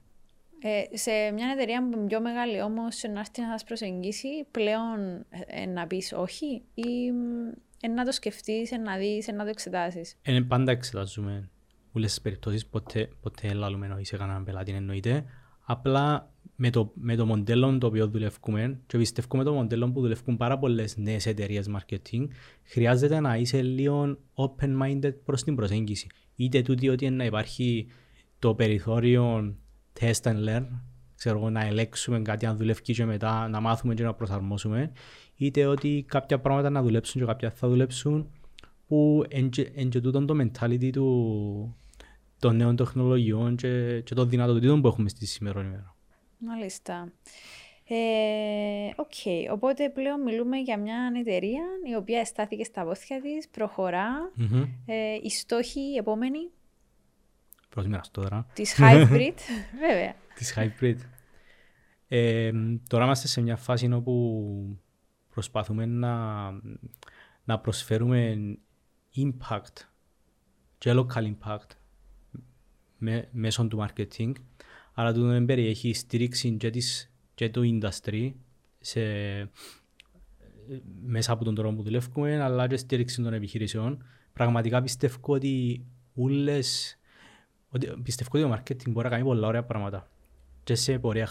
[0.59, 2.83] Ε, σε μια εταιρεία που είναι πιο μεγάλη όμω
[3.13, 7.07] να έρθει να σα προσεγγίσει, πλέον ε, να πει όχι ή
[7.81, 10.01] ε, να το σκεφτεί, ε, να δει, ε, να το εξετάσει.
[10.21, 11.49] Ε, πάντα εξετάζουμε
[11.93, 15.25] όλες τις περιπτώσεις, ποτέ, ποτέ λαλούμε όχι σε κανέναν πελάτη εννοείται.
[15.65, 20.37] Απλά με το, με το μοντέλο το οποίο δουλεύουμε και πιστεύουμε το μοντέλο που δουλεύουν
[20.37, 22.27] πάρα πολλές νέες εταιρείες marketing,
[22.63, 26.07] χρειάζεται να είσαι λίγο open-minded προς την προσέγγιση.
[26.35, 27.87] Είτε τούτο ότι να υπάρχει
[28.39, 29.55] το περιθώριο
[29.99, 30.65] test and learn,
[31.15, 34.91] ξέρω, να ελέγξουμε κάτι, να δουλεύει και μετά να μάθουμε και να προσαρμόσουμε,
[35.35, 38.29] είτε ότι κάποια πράγματα να δουλέψουν και κάποια θα δουλέψουν,
[38.87, 39.49] που είναι
[39.89, 41.75] και τούτο το mentality του,
[42.43, 45.95] των νέων τεχνολογιών και, και των δυνατοτήτων που έχουμε στη σήμερα ημέρα.
[46.37, 47.11] Μάλιστα.
[47.87, 47.95] Ε,
[48.95, 49.51] okay.
[49.51, 54.31] Οπότε πλέον μιλούμε για μια εταιρεία η οποία αισθάθηκε στα βόθια της, προχωρά.
[54.37, 54.67] Mm-hmm.
[54.85, 56.49] Ε, οι στόχοι οι επόμενοι;
[57.69, 58.47] Πρώτη μέρα τώρα.
[58.53, 59.37] Της hybrid,
[59.87, 60.15] βέβαια.
[60.35, 60.97] Της hybrid.
[62.07, 62.51] Ε,
[62.87, 64.79] τώρα είμαστε σε μια φάση όπου
[65.33, 66.15] προσπαθούμε να,
[67.43, 68.37] να προσφέρουμε
[69.15, 69.87] impact
[70.77, 71.82] και local impact
[73.03, 74.31] με, μέσω του marketing
[74.93, 78.31] αλλά το δεν περιέχει στήριξη και, της, και το industry
[78.79, 79.01] σε,
[81.03, 84.03] μέσα από τον τρόπο που δουλεύουμε αλλά και στήριξη των επιχειρήσεων.
[84.33, 86.97] Πραγματικά πιστεύω ότι όλες
[87.69, 90.07] ότι πιστεύω ότι το marketing μπορεί να κάνει πολλά ωραία πράγματα.
[90.63, 91.27] Και σε πορεία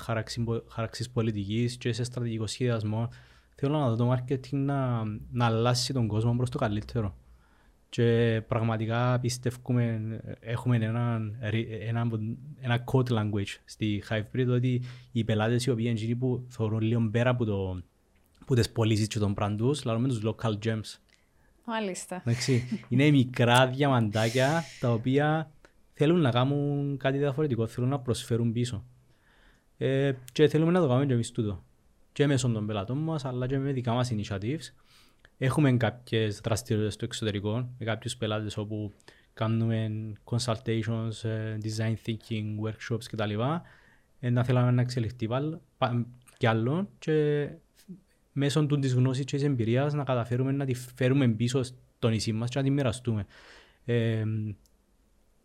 [0.68, 3.08] χαραξής πολιτικής και σε στρατηγικό σχεδιασμό.
[3.54, 7.16] Θέλω να δω το marketing να, να αλλάσει τον κόσμο προς το καλύτερο
[7.92, 10.00] και πραγματικά πιστεύουμε,
[10.40, 11.20] έχουμε ένα,
[11.86, 12.08] ένα,
[12.60, 14.82] ένα code language στη Hybrid ότι
[15.12, 17.82] οι πελάτες οι οποίοι είναι που θεωρούν λίγο πέρα από, το,
[18.42, 20.98] από τις πωλήσεις και των μπραντούς, λαλούμε τους local gems.
[21.64, 22.22] Μάλιστα.
[22.88, 25.50] είναι μικρά διαμαντάκια τα οποία
[25.92, 28.84] θέλουν να κάνουν κάτι διαφορετικό, θέλουν να προσφέρουν πίσω.
[29.78, 31.64] Ε, και θέλουμε να το κάνουμε και εμείς τούτο.
[32.12, 34.72] Και μέσω των πελατών μας, αλλά και με δικά μας initiatives.
[35.44, 38.92] Έχουμε κάποιες δραστηριότητες στο εξωτερικό, με κάποιους πελάτες όπου
[39.34, 39.90] κάνουμε
[40.24, 43.40] consultations, ε, design thinking, workshops κτλ.
[44.20, 45.28] Ε, να θέλαμε να εξελιχθεί
[46.36, 47.48] κι άλλο και
[48.32, 52.32] μέσω του της γνώσης και της εμπειρίας να καταφέρουμε να τη φέρουμε πίσω στο νησί
[52.32, 53.26] μας και να τη μοιραστούμε.
[53.84, 54.24] Ε,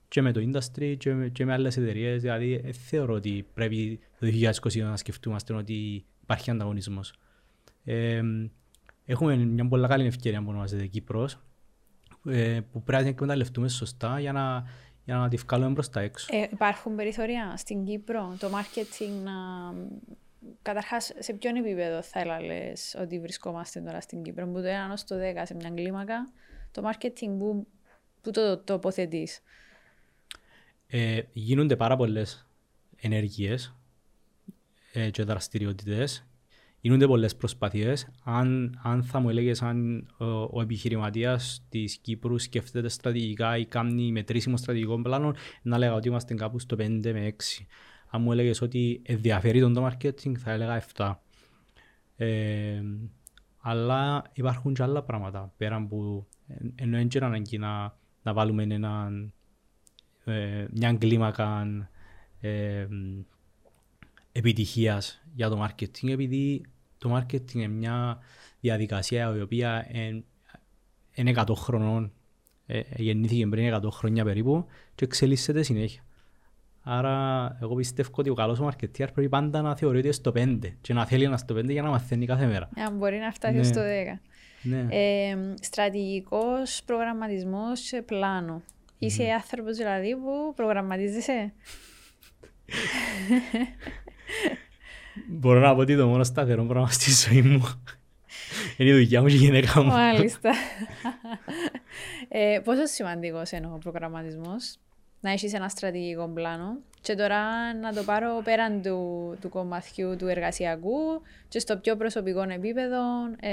[0.07, 2.21] και με το industry και με, και με άλλες εταιρείες.
[2.21, 7.13] Δηλαδή, ε, θεωρώ ότι πρέπει το 2020 να σκεφτούμε ότι υπάρχει ανταγωνισμός.
[7.83, 8.21] Ε,
[9.07, 11.39] έχουμε μια πολύ καλή ευκαιρία που ονομάζεται Κύπρος,
[12.25, 14.63] ε, που πρέπει να εκμεταλλευτούμε σωστά για να,
[15.05, 16.37] για να τη βγάλουμε προς τα έξω.
[16.37, 19.33] Ε, υπάρχουν περιθωρία στην Κύπρο, το marketing να...
[20.61, 25.15] Καταρχάς, σε ποιον επίπεδο θα έλεγε ότι βρισκόμαστε τώρα στην Κύπρο, που το 1 στο
[25.15, 26.31] 10 σε μια κλίμακα,
[26.71, 27.67] το marketing που,
[28.21, 29.41] που το τοποθετείς;
[30.87, 32.47] Ε, γίνονται πάρα πολλές
[32.95, 33.75] ενέργειες
[34.93, 36.26] ε, και δραστηριότητες.
[36.87, 38.07] Γίνονται πολλές προσπάθειες.
[38.23, 44.11] Αν, αν θα μου έλεγες αν ο, ο επιχειρηματίας της Κύπρου σκέφτεται στρατηγικά ή κάνει
[44.11, 47.65] μετρήσιμο στρατηγικό πλάνο, να λέγα ότι είμαστε κάπου στο 5 με 6.
[48.09, 51.13] Αν μου έλεγες ότι ενδιαφέρει τον το marketing, θα έλεγα 7.
[52.15, 52.81] Ε,
[53.57, 56.27] αλλά υπάρχουν και άλλα πράγματα πέραν που
[56.75, 59.33] ενώ δεν ανάγκη να, να βάλουμε έναν
[60.25, 61.67] ε, μια κλίμακα
[62.39, 62.87] ε,
[64.31, 66.65] επιτυχίας για το marketing επειδή
[66.97, 68.19] το marketing είναι μια
[68.59, 69.87] διαδικασία η οποία
[71.13, 72.11] είναι 100 χρονών
[72.65, 76.01] ε, γεννήθηκε πριν 100 χρόνια περίπου και εξελίσσεται συνέχεια.
[76.89, 81.05] Άρα, εγώ πιστεύω ότι ο καλός μαρκετιάρ πρέπει πάντα να θεωρείται στο 5 και να
[81.05, 82.69] θέλει να στο 5 για να μαθαίνει κάθε μέρα.
[82.75, 83.63] Αν μπορεί να φτάσει ναι.
[83.63, 83.85] στο 10.
[84.61, 84.87] Ναι.
[84.89, 88.61] Ε, στρατηγικός προγραμματισμός σε πλάνο.
[88.97, 89.39] Είσαι mm.
[89.41, 91.53] άνθρωπος δηλαδή που προγραμματίζεσαι;
[95.29, 97.81] Μπορώ να πω ότι το μόνο σταθερό πράγμα στη ζωή μου
[98.77, 99.91] είναι η δουλειά μου και η γυναίκα μου.
[99.91, 100.51] Μάλιστα.
[102.27, 104.77] ε, πόσο σημαντικός είναι ο προγραμματισμός,
[105.19, 110.27] να έχεις ένα στρατηγικό πλάνο και τώρα να το πάρω πέραν του, του κομματιού του
[110.27, 113.01] εργασιακού και στο πιο προσωπικό επίπεδο.
[113.39, 113.51] Ε,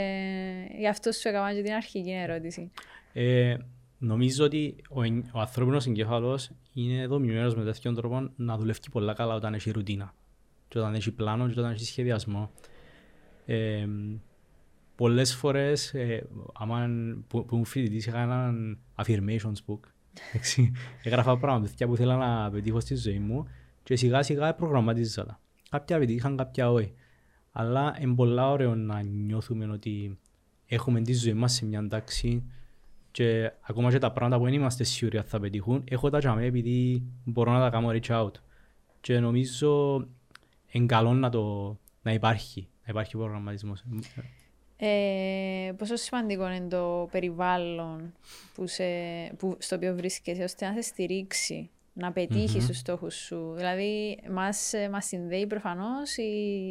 [0.79, 2.71] γι' αυτό σου έκανα και την αρχική ερώτηση.
[3.13, 3.57] Ε,
[3.99, 5.01] Νομίζω ότι ο,
[5.33, 10.15] ο ανθρώπινος εγκέφαλος είναι δομημένος με τέτοιον τρόπο να δουλεύει πολλά καλά όταν έχει ρουτίνα
[10.75, 12.51] και όταν έχει πλάνο και όταν έχει σχεδιασμό.
[13.47, 13.87] Ε,
[14.95, 16.89] πολλές φορές, ε, άμα,
[17.27, 19.79] που, που μου φοιτητής είχα έναν affirmations book
[20.29, 20.73] Εντάξει,
[21.03, 23.47] Έγραφα πράγματα που ήθελα να πετύχω στη ζωή μου
[23.83, 25.41] και σιγά σιγά προγραμματίζα τα.
[25.71, 26.93] Κάποια πετύχαν, κάποια όχι.
[27.53, 30.19] Αλλά είναι πολλά ωραίο να νιώθουμε ότι
[30.67, 32.43] έχουμε τη ζωή μας σε μια τάξη
[33.11, 37.03] και ακόμα και τα πράγματα που δεν είμαστε σίγουροι θα πετύχουν, έχω τα τζαμέ επειδή
[37.25, 38.33] μπορώ να τα κάνω reach out.
[39.01, 39.99] Και νομίζω
[40.75, 43.85] είναι καλό να, το, να υπάρχει, να υπάρχει προγραμματισμός.
[44.77, 48.13] Ε, πόσο σημαντικό είναι το περιβάλλον
[48.55, 48.85] που σε,
[49.39, 52.69] που, στο οποίο βρίσκεσαι ώστε να σε στηρίξει, να πετύχεις mm-hmm.
[52.69, 53.53] τους στόχους σου.
[53.57, 56.23] Δηλαδή, μας μας συνδέει προφανώς η,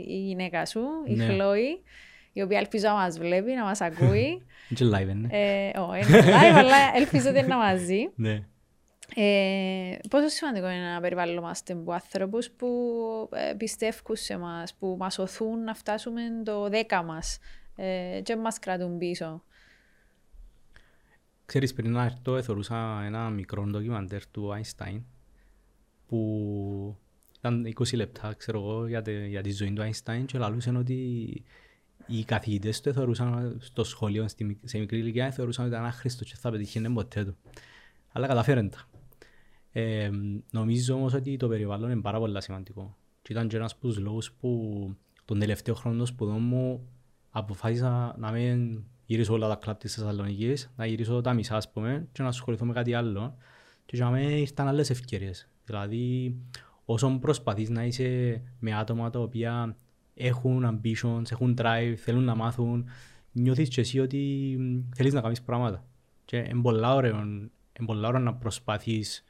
[0.08, 1.26] η γυναίκα σου, η ναι.
[1.26, 1.82] Χλόη,
[2.34, 4.42] η οποία ελπίζω να μας βλέπει, να μας ακούει.
[4.70, 5.28] Είναι live, ναι.
[5.32, 8.10] Ε, όχι, είναι live, αλλά ελπίζω ότι είναι μαζί.
[8.16, 8.44] Ναι.
[9.16, 12.70] Ε, πόσο σημαντικό είναι να περιβάλλομαστε από άνθρωπου που
[13.34, 17.38] ε, πιστεύουν σε εμά, που μας οθούν να φτάσουμε το δέκα μας
[17.76, 19.44] ε, και μας κρατούν πίσω;
[21.46, 25.02] Ξέρεις, πριν να έρθω, εθωρούσα ένα μικρό ντοκιμαντέρ του Einstein
[26.08, 26.98] που
[27.38, 30.94] ήταν 20 λεπτά, ξέρω εγώ, για, τη, για τη ζωή του Einstein και λαλούσαν ότι
[32.08, 34.28] οι καθηγητές του εθωρούσαν στο σχολείο,
[34.64, 37.38] σε μικρή ηλικία, εθωρούσαν ότι ήταν άχρηστο και θα πετύχει ποτέ του.
[38.12, 38.88] Αλλά καταφέραν τα.
[39.76, 40.10] Ε,
[40.52, 42.98] νομίζω όμως ότι το περιβάλλον είναι πάρα πολύ σημαντικό.
[43.22, 44.50] Και ήταν και ένας από τους λόγους που
[45.26, 46.88] τον τελευταίο χρόνο σπουδών μου
[47.30, 52.08] αποφάσισα να μην γυρίσω όλα τα κλαπ της Θεσσαλονίκης, να γυρίσω τα μισά ας πούμε
[52.12, 53.36] και να ασχοληθώ με κάτι άλλο
[53.86, 55.50] και για μένα ήρθαν άλλες ευκαιρίες.
[55.66, 56.36] Δηλαδή
[56.86, 59.78] όσο προσπαθείς να είσαι με άτομα τα οποία
[60.14, 62.86] έχουν ambitions, έχουν drive, θέλουν να μάθουν,
[63.32, 64.58] νιώθεις και εσύ ότι
[64.96, 65.86] θέλεις να κάνεις πράγματα.
[66.26, 66.94] Και είναι πολλά
[68.08, 69.24] ωραίο να προσπαθείς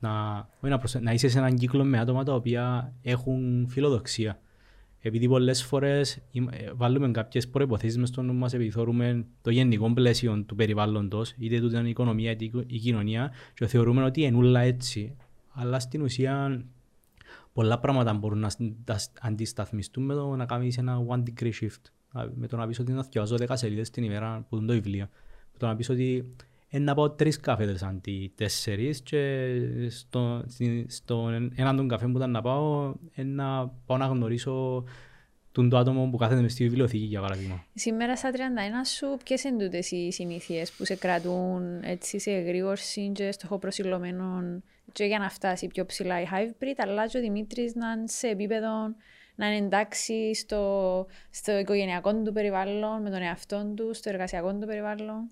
[0.00, 0.94] να, να, προσ...
[0.94, 4.40] να είσαι σε έναν κύκλο με άτομα τα οποία έχουν φιλοδοξία
[5.02, 9.92] επειδή πολλές φορές ε, βάλουμε κάποιες προϋποθέσεις μες στο νου μας επειδή θεωρούμε το γενικό
[9.92, 14.60] πλαίσιο του περιβάλλοντος, είτε του η οικονομία είτε η κοινωνία και θεωρούμε ότι είναι όλα
[14.60, 15.16] έτσι.
[15.52, 16.64] Αλλά στην ουσία
[17.52, 18.50] πολλά πράγματα μπορούν να
[19.20, 22.24] αντισταθμιστούν με το να κάνεις ένα one degree shift.
[22.34, 25.08] Με το να πεις ότι να θυκιάζω 10 σελίδες την ημέρα που είναι το βιβλίο.
[25.52, 26.24] Με το να πεις ότι είναι
[26.78, 29.48] να πάω τρεις καφέδες αντί τέσσερις και
[29.88, 30.44] στο,
[30.86, 34.84] στο έναν τον καφέ που ήταν να πάω είναι να πάω να γνωρίσω
[35.52, 37.64] τον το άτομο που κάθεται μες στη βιβλιοθήκη για παράδειγμα.
[37.74, 38.36] Σήμερα στα 31
[38.96, 44.42] σου ποιες είναι τούτες οι συνήθειες που σε κρατούν έτσι σε εγρήγορση και στοχό προσιλωμένο
[44.92, 48.28] και για να φτάσει πιο ψηλά η hybrid αλλά και ο Δημήτρης να είναι σε
[48.28, 48.94] επίπεδο
[49.40, 54.66] να είναι εντάξει στο, στο οικογενειακό του περιβάλλον, με τον εαυτό του, στο εργασιακό του
[54.66, 55.30] περιβάλλον.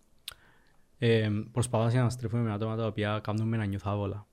[0.99, 4.27] Ε, προσπαθώ να στρέφουμε με άτομα τα οποία κάνουν με να νιώθω άβολα.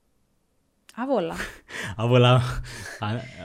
[0.94, 1.34] Άβολα;
[1.96, 2.40] Άβολα.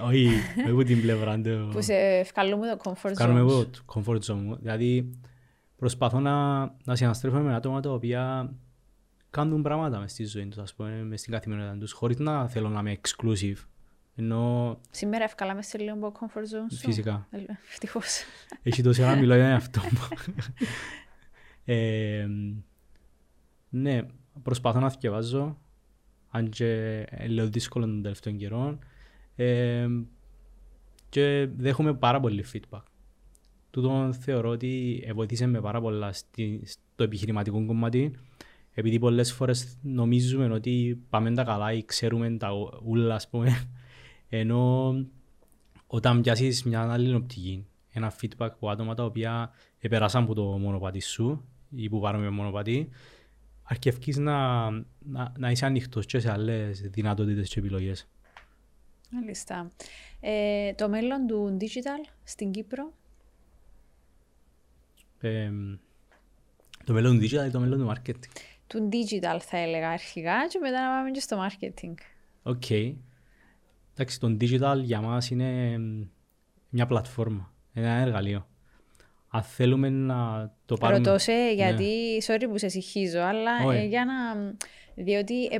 [0.03, 0.27] Όχι,
[0.63, 1.69] όχι από την πλευρά του.
[1.71, 3.13] Που σε ευκαλούμε το comfort zone.
[3.15, 4.57] Κάνουμε εγώ το comfort zone.
[4.59, 5.19] Δηλαδή
[5.75, 8.53] προσπαθώ να, να συναστρέφουμε με άτομα τα οποία
[9.29, 12.69] κάνουν πράγματα μες στη ζωή τους, ας πούμε, μες στην καθημερινότητα τους, χωρίς να θέλω
[12.69, 13.65] να είμαι exclusive.
[14.15, 14.77] Ενώ...
[14.89, 17.27] Σήμερα ευκαλάμε σε λίγο από comfort zone σου; Φυσικά.
[17.69, 18.23] Ευτυχώς.
[18.63, 19.81] Έχει τόση ώρα μιλώ για αυτό.
[21.65, 22.27] ε,
[23.71, 24.01] ναι,
[24.43, 25.57] προσπαθώ να θυκευάζω,
[26.29, 28.77] αν και λέω δύσκολο τον τελευταίο καιρό.
[29.35, 29.87] Ε,
[31.09, 32.81] και δέχομαι πάρα πολύ feedback.
[33.71, 38.13] Τούτο θεωρώ ότι βοηθήσε με πάρα πολλά στη, στο επιχειρηματικό κομμάτι,
[38.73, 42.49] επειδή πολλές φορές νομίζουμε ότι πάμε τα καλά ή ξέρουμε τα
[42.83, 43.69] ούλα, ας πούμε,
[44.29, 44.93] ενώ
[45.87, 50.99] όταν πιάσεις μια άλλη οπτική, ένα feedback από άτομα τα οποία επεράσαν από το μονοπάτι
[50.99, 51.45] σου
[51.75, 52.89] ή που πάρουμε μονοπάτι,
[53.71, 54.69] αρκευκείς να,
[54.99, 58.07] να, να είσαι ανοιχτός και σε άλλες δυνατότητες και επιλογές.
[59.09, 59.71] Μάλιστα.
[60.19, 62.93] Ε, το μέλλον του digital στην Κύπρο;
[65.19, 65.51] Ε,
[66.85, 70.59] το μέλλον του digital ή το μέλλον του marketing; Του digital θα έλεγα αρχικά και
[70.59, 71.93] μετά να πάμε και στο marketing.
[72.43, 72.63] OK.
[72.69, 72.95] Okay.
[73.93, 75.77] Εντάξει, το digital για μας είναι
[76.69, 78.47] μια πλατφόρμα, ένα εργαλείο
[79.31, 80.97] αν θέλουμε να το πάρουμε...
[80.97, 81.51] Ρωτώ σε, ναι.
[81.51, 82.35] γιατί, ναι.
[82.35, 84.13] sorry που σε συγχύζω, αλλά ε, για να...
[84.95, 85.57] Διότι ε,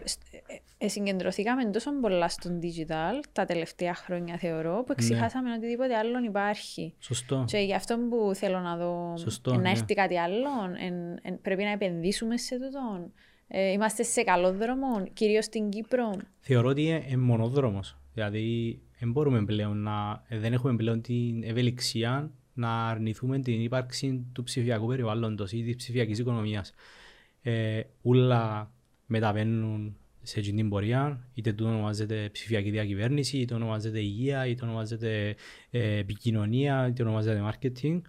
[0.78, 4.94] ε, συγκεντρωθήκαμε τόσο πολλά στο digital τα τελευταία χρόνια, θεωρώ, που ναι.
[4.98, 5.56] εξηχάσαμε ναι.
[5.56, 6.94] οτιδήποτε άλλο υπάρχει.
[7.00, 7.44] Σωστό.
[7.48, 9.70] Και γι' αυτό που θέλω να δω, Σωστό, να ναι.
[9.70, 10.50] έρθει κάτι άλλο,
[10.86, 13.12] εν, εν, πρέπει να επενδύσουμε σε τούτο.
[13.48, 16.12] Ε, είμαστε σε καλό δρόμο, κυρίως στην Κύπρο.
[16.40, 17.98] Θεωρώ ότι είναι μονόδρομος.
[18.14, 24.44] Δηλαδή, δεν μπορούμε πλέον να, δεν έχουμε πλέον την ευελιξία να αρνηθούμε την ύπαρξη του
[24.44, 26.74] ψηφιακού περιβάλλοντος ή της ψηφιακής οικονομίας.
[27.42, 28.72] Ε, ούλα
[29.06, 35.36] μεταβαίνουν σε αυτή την πορεία, είτε το ονομάζεται ψηφιακή διακυβέρνηση, είτε ονομάζεται υγεία, είτε ονομάζεται
[35.72, 38.02] ε, επικοινωνία, είτε ονομάζεται marketing.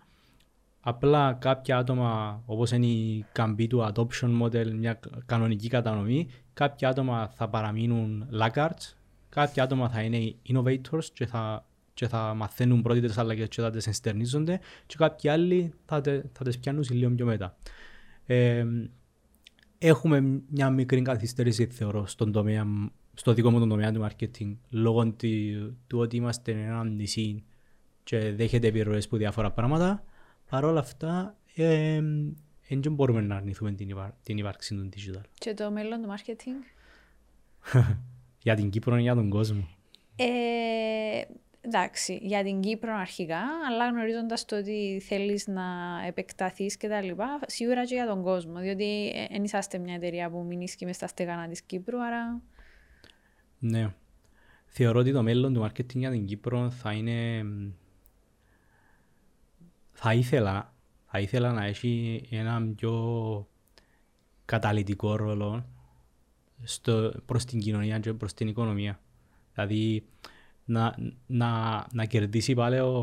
[0.81, 7.29] Απλά κάποια άτομα, όπως είναι η καμπή του adoption model, μια κανονική κατανομή, κάποια άτομα
[7.29, 8.95] θα παραμείνουν laggards,
[9.29, 13.71] κάποια άτομα θα είναι innovators και θα, και θα μαθαίνουν πρώτοι τις αλλαγές και θα
[13.71, 17.57] τις ενστερνίζονται και κάποιοι άλλοι θα, τε, θα τις πιάνουν λίγο πιο μετά.
[18.27, 18.65] Ε,
[19.79, 22.67] έχουμε μια μικρή καθυστέρηση θεωρώ στον τομέα,
[23.15, 25.29] στο δικό μου τον τομέα του marketing λόγω του,
[25.87, 27.45] του ότι είμαστε ένα νησί
[28.05, 30.05] και δέχεται επιρροές από διάφορα πράγματα.
[30.51, 32.01] Παρ' όλα αυτά, ε,
[32.69, 35.23] δεν μπορούμε να αρνηθούμε την, υπά, την ύπαρξη του digital.
[35.39, 36.65] Και το μέλλον του marketing;
[38.43, 39.69] για την Κύπρο ή για τον κόσμο.
[40.17, 40.25] Ε,
[41.65, 45.63] εντάξει, για την Κύπρο αρχικά, αλλά γνωρίζοντας το ότι θέλεις να
[46.07, 48.59] επεκταθείς και τα λοιπά, σίγουρα και για τον κόσμο.
[48.59, 52.41] Διότι δεν είσαστε μια εταιρεία που μείνει μες στα στεγανά της Κύπρου, άρα.
[53.59, 53.95] Ναι.
[54.67, 57.45] Θεωρώ ότι το μέλλον του marketing για την Κύπρο θα είναι.
[59.93, 60.75] Θα ήθελα,
[61.07, 62.93] θα ήθελα να έχει ένα πιο
[64.45, 65.67] καταλητικό ρόλο
[66.63, 69.01] στο, προς την κοινωνία και προς την οικονομία.
[69.55, 70.05] Δηλαδή,
[70.65, 70.95] να,
[71.27, 71.51] να,
[71.93, 72.95] να κερδίσει πάλι ο,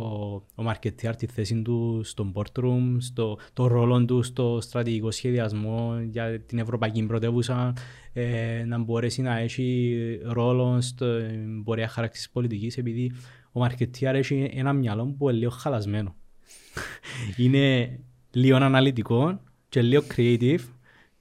[0.55, 6.41] ο μαρκετιάρ τη θέση του στο boardroom, στο, το ρόλο του στο στρατηγικό σχεδιασμό για
[6.41, 7.73] την ευρωπαϊκή πρωτεύουσα,
[8.13, 13.11] ε, να μπορέσει να έχει ρόλο στην πορεία χαράξης πολιτικής, επειδή
[13.51, 16.15] ο μαρκετιάρ έχει ένα μυαλό που είναι λίγο χαλασμένο.
[17.37, 17.99] είναι
[18.31, 20.61] λίγο αναλυτικό και λίγο creative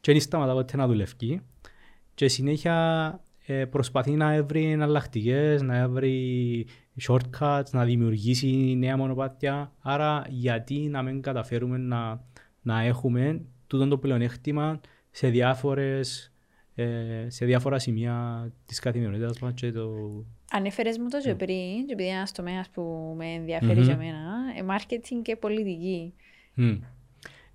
[0.00, 1.40] και δεν σταματά ποτέ να δουλεύει
[2.14, 2.74] και συνέχεια
[3.14, 3.27] ε,
[3.70, 6.66] προσπαθεί να βρει εναλλακτικές, να βρει
[7.08, 9.72] shortcuts, να δημιουργήσει νέα μονοπάτια.
[9.80, 12.24] Άρα, γιατί να μην καταφέρουμε να,
[12.62, 14.80] να έχουμε τούτο το πλεονέκτημα
[15.10, 16.32] σε, διάφορες,
[16.74, 16.84] ε,
[17.28, 19.54] σε διάφορα σημεία της καθημερινότητας μας.
[19.74, 19.90] Το...
[20.50, 23.84] Ανέφερες μου το και πριν, και επειδή είναι ένας τομέας που με ενδιαφέρει mm-hmm.
[23.84, 26.14] για μένα, ε, marketing και πολιτική.
[26.54, 26.82] Δεν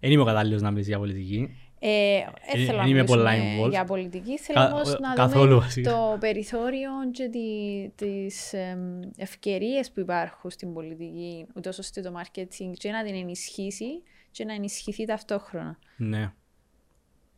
[0.02, 0.12] mm.
[0.12, 1.50] είμαι ο κατάλληλος να μιλήσει για πολιτική.
[1.86, 2.18] Ε,
[2.54, 5.92] ε, θέλω να μιλήσουμε για πολιτική, θέλω Κα, όμως να καθόλου, δούμε βασικά.
[5.92, 8.78] το περιθώριο και τι, τις ε,
[9.18, 14.54] ευκαιρίες που υπάρχουν στην πολιτική, ούτως ώστε το marketing και να την ενισχύσει και να
[14.54, 15.78] ενισχυθεί ταυτόχρονα.
[15.98, 16.34] Ναι.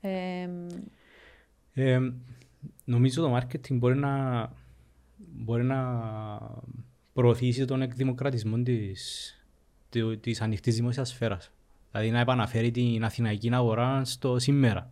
[0.02, 0.50] Ε,
[1.74, 2.00] ε,
[2.86, 4.52] νομίζω το marketing μπορεί να,
[5.18, 5.82] μπορεί να
[7.14, 9.34] προωθήσει τον εκδημοκρατισμό της,
[10.20, 11.52] της ανοιχτής δημόσιας σφαίρας.
[11.96, 14.91] Δηλαδή να επαναφέρει την Αθηναϊκή αγορά στο σήμερα.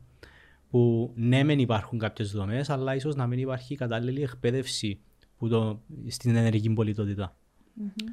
[0.69, 4.99] Που ναι, μεν υπάρχουν κάποιες δομές, αλλά ίσως να μην υπάρχει κατάλληλη εκπαίδευση
[5.37, 7.35] που το, στην ενεργική πολιτότητα.
[7.79, 8.07] Mm-hmm.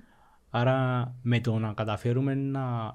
[0.50, 2.94] Άρα με το να καταφέρουμε να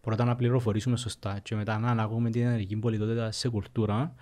[0.00, 4.14] πρώτα να πληροφορήσουμε σωστά και μετά να αναγούμε την ενεργική πολιτότητα σε κουλτούρα,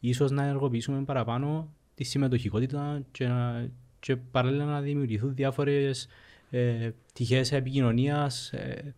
[0.00, 3.68] ίσως να ενεργοποιήσουμε παραπάνω τη συμμετοχικότητα και, να,
[4.00, 6.08] και παράλληλα να δημιουργηθούν διάφορες
[6.50, 8.52] ε, τυχές επικοινωνίας.
[8.52, 8.94] Ε,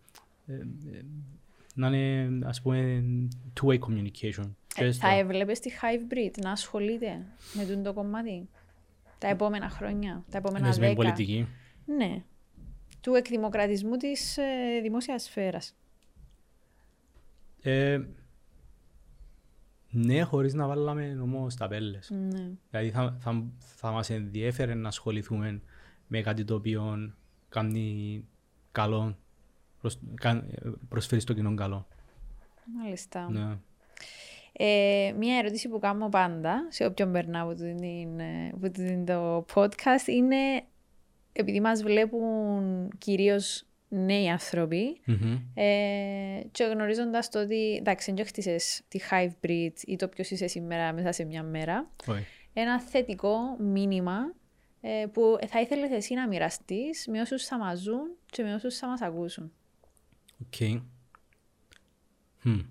[0.47, 0.53] ε,
[1.79, 3.03] να είναι ας πούμε
[3.61, 4.51] two-way communication.
[4.75, 8.49] Ε, θα έβλεπες τη Hive να ασχολείται με το κομμάτι
[9.17, 10.93] τα επόμενα χρόνια, τα επόμενα δέκα.
[10.93, 11.47] πολιτική.
[11.85, 12.23] Ναι.
[13.01, 15.75] Του εκδημοκρατισμού της ε, δημόσιας σφαίρας.
[17.61, 17.99] Ε,
[19.91, 22.09] ναι, χωρίς να βάλαμε όμως τα πέλες.
[22.09, 22.49] Ναι.
[22.69, 25.61] Δηλαδή θα, θα, θα μας ενδιέφερε να ασχοληθούμε
[26.07, 27.13] με κάτι το οποίο
[27.49, 28.25] κάνει
[28.71, 29.17] καλό
[30.89, 31.87] προσφέρει στο κοινό καλό.
[32.77, 33.29] Μάλιστα.
[33.31, 33.57] Ναι.
[34.51, 37.55] Ε, μία ερώτηση που κάνω πάντα σε όποιον περνάω από,
[38.53, 40.63] από το podcast είναι
[41.31, 45.41] επειδή μας βλέπουν κυρίως νέοι άνθρωποι mm-hmm.
[45.53, 50.47] ε, και γνωρίζοντας το ότι εντάξει δεν χτίσες τη Hive Breed ή το ποιος είσαι
[50.47, 52.21] σήμερα μέσα σε μια μέρα Oi.
[52.53, 54.33] ένα θετικό μήνυμα
[54.81, 58.77] ε, που θα ήθελες εσύ να μοιραστείς με όσους θα μας ζουν και με όσους
[58.77, 59.51] θα μας ακούσουν.
[60.45, 60.81] Okay.
[62.43, 62.65] Hm.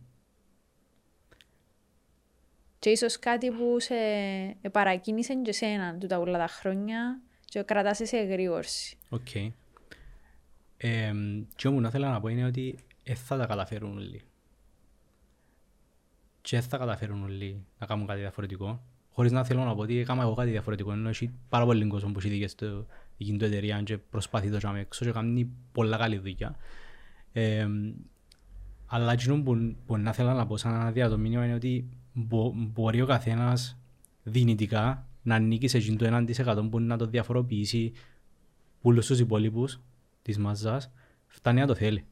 [2.79, 3.95] Και ίσως κάτι που σε
[4.73, 8.97] παρακίνησε και σένα του τα όλα τα χρόνια και κρατάς σε εγρήγορση.
[9.09, 9.21] OK.
[9.35, 9.51] Okay.
[10.77, 11.13] Ε,
[11.57, 14.23] και όμως να θέλω να πω είναι ότι δεν θα τα καταφέρουν όλοι.
[16.41, 18.83] Και δεν θα καταφέρουν όλοι να κάνουν κάτι διαφορετικό.
[19.11, 20.93] Χωρίς να θέλω να πω ότι έκανα εγώ κάτι διαφορετικό.
[20.93, 24.59] Ενώ έχει πάρα πολύ κόσμο που έχει δίκαιο στο δική του εταιρεία και προσπαθεί το
[24.63, 26.57] να έξω και κάνει πολλά καλή δουλειά.
[27.33, 27.67] Ε,
[28.87, 33.01] αλλά εκείνο που, που να θέλω να πω σαν ένα διατομήνιο είναι ότι μπο, μπορεί
[33.01, 33.79] ο καθένας
[34.23, 37.93] δυνητικά να ανήκει σε το 1% που να το διαφοροποιήσει
[38.81, 39.81] όλους τους υπόλοιπους
[40.23, 40.91] της μάζας,
[41.27, 42.05] φτάνει να το θέλει.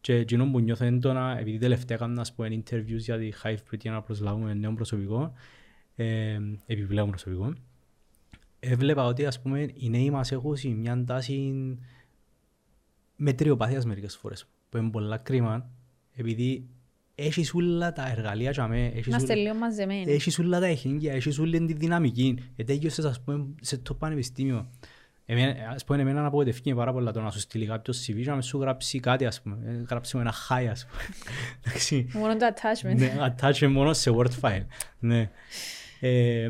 [0.00, 4.02] Και εκείνο που νιώθω έντονα, επειδή τελευταία έκανα πω interviews για τη Hive για να
[4.02, 5.32] προσλάβουμε νέο προσωπικό,
[5.96, 7.54] ε, επιπλέον προσωπικό,
[8.60, 11.52] έβλεπα ότι ας πούμε οι νέοι μας έχουν μια τάση
[13.22, 15.70] μετριοπάθειας μερικές φορές, που είναι πολλά κρίμα,
[16.14, 16.68] επειδή
[17.14, 20.12] έχεις όλα τα εργαλεία για μέ, έχεις Είμαστε όλα- λίγο μαζεμένοι.
[20.12, 22.38] έχεις όλα τα εχέγγυα, έχεις όλη τη δυναμική.
[22.56, 24.70] Γιατί έγινες, ας πούμε, σε το πανεπιστήμιο.
[25.26, 28.40] Εμένα, ας πούμε, εμένα απογοητεύτηκε πάρα πολλά το να σου στείλει κάποιος CV και να
[28.40, 29.58] σου γράψει κάτι, ας πούμε.
[29.64, 31.02] Ε, Γράψε μου ένα χάι, ας πούμε.
[31.64, 32.08] Εντάξει.
[32.12, 32.96] Μόνο το attachment.
[32.96, 34.64] Ναι, attach μόνο σε Word file.
[34.98, 35.30] Ναι.
[36.00, 36.48] Ε,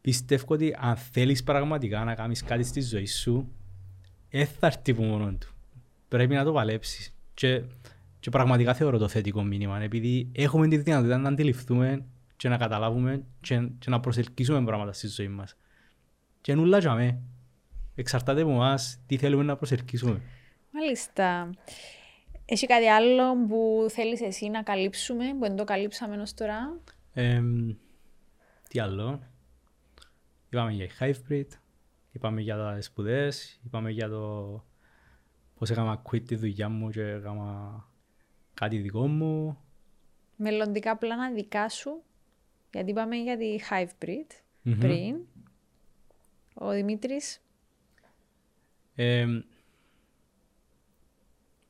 [0.00, 3.48] πιστεύω ότι αν θέλεις πραγματικά να κάνεις κάτι στη ζωή σου,
[4.30, 5.51] δεν θα έρθει από μόνο του.
[6.12, 7.14] Πρέπει να το παλέψεις.
[7.34, 7.62] Και,
[8.20, 12.04] και πραγματικά θεωρώ το θετικό μήνυμα, επειδή έχουμε τη δυνατότητα να αντιληφθούμε
[12.36, 15.56] και να καταλάβουμε και, και να προσελκύσουμε πράγματα στη ζωή μας.
[16.40, 17.18] Και νουλά για μέ.
[17.94, 20.20] Εξαρτάται από εμάς τι θέλουμε να προσελκύσουμε.
[20.70, 21.50] Μάλιστα.
[22.44, 26.78] Έχει κάτι άλλο που θέλεις εσύ να καλύψουμε, που δεν το καλύψαμε ως τώρα;
[27.12, 27.74] Εμ,
[28.68, 29.20] τι άλλο;
[30.48, 31.48] Είπαμε για η hybrid,
[32.12, 34.64] είπαμε για τα σπουδές, είπαμε για το
[35.62, 37.84] πώς έκανα quit τη δουλειά μου και έκανα
[38.54, 39.58] κάτι δικό μου.
[40.36, 42.02] Μελλοντικά πλάνα δικά σου,
[42.72, 44.78] γιατί είπαμε για τη hybrid Μμμ.
[44.78, 45.16] πριν.
[46.54, 47.40] Ο Δημήτρης,
[48.94, 49.40] Εμ,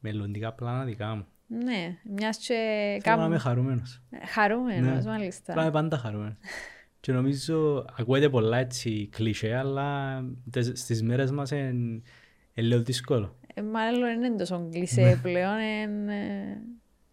[0.00, 1.26] μελλοντικά πλάνα δικά μου.
[1.46, 2.54] ναι, μιας και
[3.02, 3.22] Θέλω να κάπου...
[3.22, 4.02] είμαι χαρούμενος.
[4.26, 5.10] Χαρούμενος, Ναι.
[5.10, 5.42] μάλιστα.
[5.44, 6.36] Θέλω να είμαι πάντα χαρούμενος.
[7.00, 10.20] Και νομίζω, ακούγεται πολλά έτσι κλισέ, αλλά
[10.50, 12.02] τες- στις μέρες μας είναι
[12.54, 13.36] λίγο δύσκολο.
[13.54, 16.14] Ε, μάλλον δεν είναι τόσο κλεισέ πλέον, είναι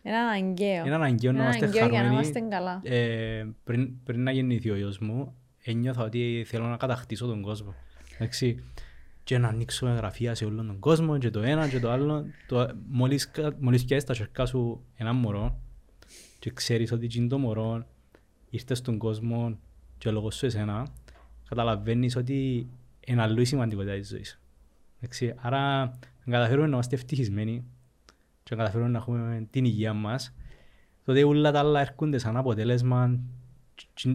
[0.03, 0.81] είναι αναγκαίο.
[0.81, 0.83] Ναι.
[0.85, 2.13] Είναι αναγκαίο να Είναι είμαστε αναγκαίο για να χαρούμενοι.
[2.13, 2.81] είμαστε καλά.
[2.83, 7.73] Ε, πριν, πριν να γεννηθεί ο γιος μου, ένιωθα ότι θέλω να κατακτήσω τον κόσμο.
[8.15, 8.63] Εντάξει.
[9.23, 12.25] Και να ανοίξουμε γραφεία σε όλον τον κόσμο και το ένα και το άλλο.
[12.47, 15.59] Το, μόλις, κα- μόλις πιάσεις τα χερκά σου ένα μωρό
[16.39, 17.85] και ξέρεις ότι εκείνο το μωρό
[18.49, 19.59] ήρθες στον κόσμο
[19.97, 20.87] και λόγω σου εσένα,
[21.49, 22.67] καταλαβαίνεις ότι
[23.07, 24.41] είναι αλλού η σημαντικότητα της ζωής.
[24.97, 25.33] Εντάξει.
[25.37, 25.93] Άρα, αν
[26.31, 27.63] καταφέρουμε να είμαστε ευτυχισμένοι
[28.43, 30.35] και αν καταφέρουμε να έχουμε την υγεία μας,
[31.05, 33.19] τότε όλα τα άλλα έρχονται σαν αποτέλεσμα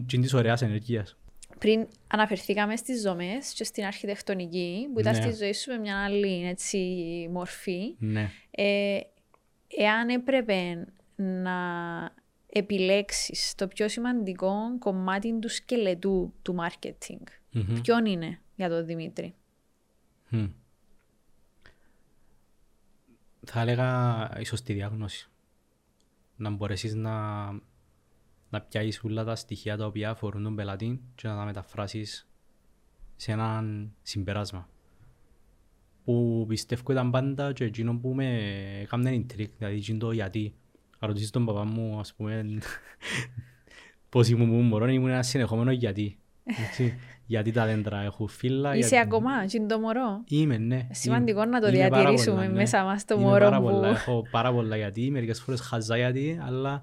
[0.05, 1.17] και της ωραίας ενέργειας.
[1.59, 5.21] Πριν αναφερθήκαμε στις δομές και στην αρχιτεκτονική που ήταν Ναι.
[5.21, 6.79] στη ζωή σου με μια άλλη έτσι,
[7.31, 7.95] μορφή.
[7.99, 8.29] Ναι.
[8.51, 8.99] Ε,
[9.67, 11.55] εάν έπρεπε να
[12.49, 17.81] επιλέξεις το πιο σημαντικό κομμάτι του σκελετού του marketing, Μμμ.
[17.81, 19.33] ποιον είναι για τον Δημήτρη;
[20.29, 20.45] Μμ.
[23.45, 25.29] Θα έλεγα η σωστή διάγνωση.
[26.35, 27.45] Να μπορέσεις να,
[28.49, 32.27] να πιάσεις όλα τα στοιχεία τα οποία αφορούν τον πελάτη και να τα μεταφράσεις
[33.15, 34.69] σε έναν συμπεράσμα.
[36.03, 38.39] Που πιστεύω ήταν πάντα και εκείνο που με
[38.81, 40.55] έκανε intrigue, δηλαδή εκείνο το γιατί.
[40.99, 42.45] Αν ρωτήσεις τον παπά μου, ας πούμε,
[44.09, 46.19] πώς ήμουν που μωρό, ήμουν ένας συνεχόμενος γιατί.
[47.27, 47.49] Έτσι.
[47.49, 48.75] γιατί τα δέντρα έχουν φύλλα.
[48.75, 50.23] Είσαι γιατί- ακόμα και είναι το μωρό.
[50.29, 50.87] Είμαι, ναι.
[50.91, 52.53] Σημαντικό Είμαι- να το είμαι πάρα διατηρήσουμε πολλά, ναι.
[52.53, 55.97] μέσα μας το Είμαι μωρό πάρα που- πολλά, Έχω πάρα πολλά γιατί, μερικές φορές χαζά
[55.97, 56.81] γιατί, αλλά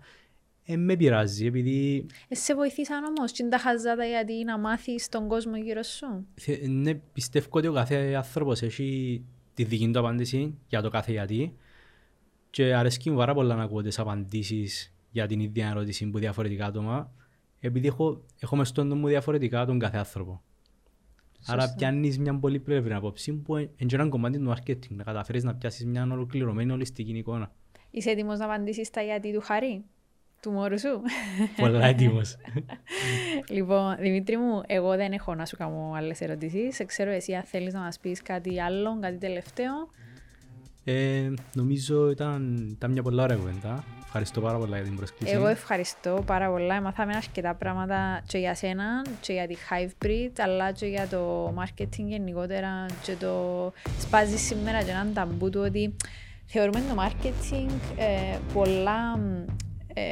[0.65, 5.09] ε, με πειράζει επειδή Ε, σε βοηθήσαν όμως και είναι τα χαζάτα γιατί να μάθεις
[5.09, 6.27] τον κόσμο γύρω σου.
[6.35, 9.23] θε- ναι, πιστεύω ότι ο κάθε άνθρωπος έχει
[9.55, 11.57] τη δική του απάντηση για το κάθε γιατί
[12.51, 16.67] και αρέσκει μου πάρα πολλά να ακούω τις απαντήσεις για την ίδια ερώτηση που διαφορετικά
[16.67, 17.11] άτομα
[17.65, 20.43] επειδή έχω, έχω μες στον νου μου διαφορετικά τον κάθε άνθρωπο.
[21.47, 25.45] Άρα πιάνεις μια πολύ πλευρή απόψη που είναι και ένα κομμάτι του marketing, να καταφέρεις
[25.45, 27.53] να πιάσεις μια ολοκληρωμένη ολιστική εικόνα.
[27.91, 29.85] Είσαι έτοιμος να απαντήσεις τα γιατί του χαρί,
[30.43, 31.01] του μωρού σου;
[31.57, 32.37] Πολλά έτοιμος.
[33.57, 36.83] λοιπόν, Δημήτρη μου, εγώ δεν έχω να σου κάνω άλλες ερωτήσεις.
[36.87, 39.91] Ξέρω εσύ αν θέλεις να μας πεις κάτι άλλο, κάτι τελευταίο.
[40.85, 43.85] Ε, νομίζω ήταν, ήταν μια πολλά ωραία κουβέντα.
[44.15, 45.35] Ευχαριστώ πάρα πολλά για την πρόσκληση.
[45.35, 46.81] Εγώ ευχαριστώ πάρα πολλά.
[46.81, 52.05] Μάθαμε αρκετά πράγματα και για σένα και για τη Hivebreed αλλά και για το marketing
[52.07, 55.97] γενικότερα και το σπάζει σήμερα και έναν ταμπού του ότι
[56.45, 59.19] θεωρούμε το marketing ε, πολλά
[59.95, 60.03] ε,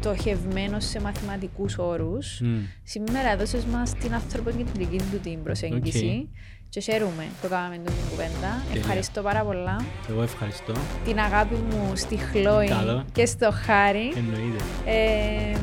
[0.00, 2.40] στοχευμένο σε μαθηματικούς όρους.
[2.40, 2.58] Μμ.
[2.82, 6.28] Σήμερα έδωσες μας την ανθρωποκεντρική του την προσέγγιση
[6.68, 8.62] και χαίρομαι που κάναμε την κουβέντα.
[8.66, 8.80] Τέλεια.
[8.80, 9.84] Ευχαριστώ πάρα πολλά.
[10.10, 10.72] Εγώ ευχαριστώ.
[11.04, 13.04] Την αγάπη μου στη Χλόη Καλό.
[13.12, 14.12] και στο Χάρη.
[14.16, 14.64] Εννοείται.
[14.84, 15.58] Ε,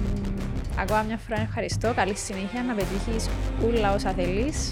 [0.80, 1.94] ακόμα μια φορά ευχαριστώ.
[1.96, 3.30] Καλή συνέχεια να πετύχεις
[3.66, 4.72] όλα όσα θέλεις.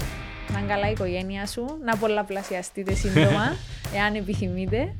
[0.54, 3.56] Να είναι καλά η οικογένεια σου, να πολλαπλασιαστείτε σύντομα,
[3.98, 4.96] εάν επιθυμείτε.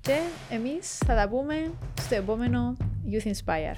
[0.00, 0.18] Και
[0.50, 1.54] εμείς θα τα πούμε
[2.00, 2.76] στο επόμενο
[3.10, 3.76] Youth Inspire.